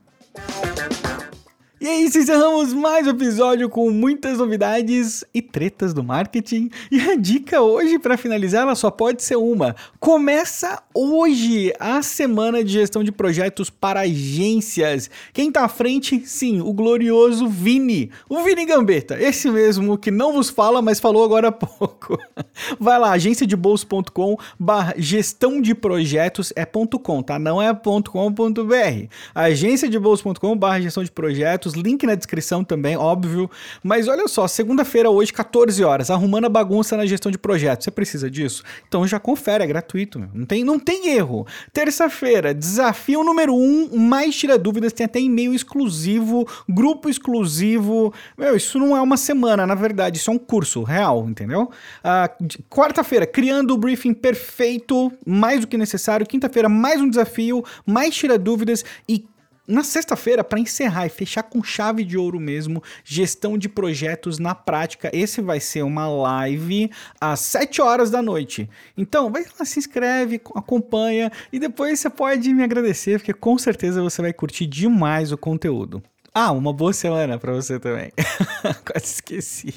E 1.80 1.88
é 1.88 1.96
isso, 2.02 2.18
encerramos 2.18 2.74
mais 2.74 3.06
um 3.06 3.12
episódio 3.12 3.70
com 3.70 3.92
muitas 3.92 4.40
novidades 4.40 5.24
e 5.32 5.44
tretas 5.44 5.94
do 5.94 6.04
marketing. 6.04 6.72
E 6.92 7.00
a 7.00 7.16
dica 7.16 7.62
hoje, 7.62 8.00
para 8.00 8.18
finalizar, 8.18 8.64
ela 8.64 8.74
só 8.74 8.90
pode 8.90 9.22
ser 9.22 9.36
uma. 9.36 9.76
Começa 10.00 10.82
hoje 10.92 11.72
a 11.80 12.02
semana 12.02 12.64
de 12.64 12.72
gestão 12.74 13.04
de 13.04 13.12
projetos 13.12 13.70
para 13.70 14.00
agências. 14.00 15.08
Quem 15.32 15.52
tá 15.52 15.66
à 15.66 15.68
frente? 15.68 16.20
Sim, 16.26 16.62
o 16.62 16.74
glorioso 16.74 17.48
Vini. 17.48 18.10
O 18.28 18.42
Vini 18.42 18.66
Gambetta, 18.66 19.22
esse 19.22 19.48
mesmo 19.48 20.00
que 20.00 20.10
não 20.10 20.34
vos 20.34 20.50
fala, 20.50 20.82
mas 20.82 21.00
falou 21.00 21.24
agora 21.24 21.50
há 21.50 21.52
pouco. 21.52 22.18
Vai 22.80 22.98
lá, 22.98 23.12
agenciadebolso.com 23.12 24.36
barra 24.60 24.96
gestão 24.98 25.62
de 25.62 25.76
projetos 25.76 26.52
é 26.56 26.66
ponto 26.66 26.98
.com, 26.98 27.22
tá? 27.22 27.38
Não 27.38 27.62
é 27.62 27.72
ponto 27.72 28.10
.com.br. 28.10 29.08
agenciadebolso.com 29.36 30.58
barra 30.58 30.82
gestão 30.82 31.04
de 31.04 31.12
projetos 31.12 31.67
link 31.74 32.06
na 32.06 32.16
descrição 32.16 32.64
também, 32.64 32.96
óbvio. 32.98 33.50
Mas 33.84 34.08
olha 34.08 34.28
só, 34.28 34.48
segunda-feira 34.48 35.10
hoje, 35.10 35.32
14 35.34 35.84
horas, 35.84 36.10
arrumando 36.10 36.46
a 36.46 36.50
bagunça 36.50 36.98
na 36.98 37.06
gestão 37.06 37.32
de 37.32 37.38
projetos. 37.38 37.86
Você 37.86 37.92
precisa 37.92 38.30
disso? 38.30 38.64
Então 38.88 39.08
já 39.08 39.20
confere, 39.20 39.64
é 39.64 39.68
gratuito. 39.68 40.20
Não 40.34 40.46
tem, 40.46 40.64
não 40.64 40.80
tem 40.80 41.10
erro. 41.10 41.46
Terça-feira, 41.74 42.54
desafio 42.54 43.24
número 43.24 43.54
1, 43.54 43.90
um, 43.92 43.98
mais 43.98 44.36
tira 44.36 44.58
dúvidas, 44.58 44.94
tem 44.94 45.06
até 45.06 45.20
e-mail 45.20 45.54
exclusivo, 45.54 46.48
grupo 46.68 47.10
exclusivo. 47.10 48.14
Meu, 48.38 48.56
isso 48.56 48.80
não 48.80 48.96
é 48.96 49.02
uma 49.02 49.18
semana, 49.18 49.66
na 49.66 49.76
verdade, 49.76 50.18
isso 50.18 50.32
é 50.32 50.34
um 50.34 50.40
curso 50.40 50.84
real, 50.84 51.28
entendeu? 51.28 51.70
Uh, 52.04 52.48
Quarta-feira, 52.70 53.26
criando 53.26 53.74
o 53.74 53.78
briefing 53.78 54.14
perfeito, 54.14 55.12
mais 55.26 55.62
do 55.62 55.68
que 55.68 55.78
necessário. 55.78 56.26
Quinta-feira, 56.26 56.70
mais 56.70 57.02
um 57.02 57.10
desafio, 57.10 57.64
mais 57.86 58.16
tira 58.16 58.38
dúvidas 58.38 58.84
e 59.08 59.26
na 59.68 59.84
sexta-feira, 59.84 60.44
para 60.44 60.60
encerrar 60.60 61.06
e 61.06 61.10
fechar 61.10 61.44
com 61.44 61.62
chave 61.62 62.04
de 62.04 62.18
ouro 62.18 62.40
mesmo, 62.40 62.82
gestão 63.04 63.58
de 63.58 63.68
projetos 63.68 64.40
na 64.40 64.56
prática. 64.56 65.12
Esse 65.14 65.42
vai 65.42 65.60
ser 65.60 65.82
uma 65.84 66.08
live 66.08 66.90
às 67.20 67.42
7 67.42 67.82
horas 67.82 68.10
da 68.10 68.22
noite. 68.22 68.70
Então, 68.96 69.32
vai 69.32 69.44
lá, 69.60 69.66
se 69.66 69.80
inscreve, 69.80 70.42
acompanha 70.56 71.32
e 71.52 71.60
depois 71.60 72.00
você 72.00 72.10
pode 72.10 72.54
me 72.54 72.64
agradecer, 72.64 73.20
porque 73.20 73.34
com 73.34 73.58
certeza 73.58 74.02
você 74.02 74.22
vai 74.22 74.32
curtir 74.32 74.66
demais 74.66 75.32
o 75.32 75.38
conteúdo. 75.38 76.02
Ah, 76.34 76.52
uma 76.52 76.72
boa 76.72 76.94
semana 76.94 77.38
para 77.38 77.52
você 77.52 77.80
também. 77.80 78.12
Quase 78.86 79.06
esqueci. 79.06 79.74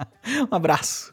um 0.50 0.54
abraço. 0.54 1.12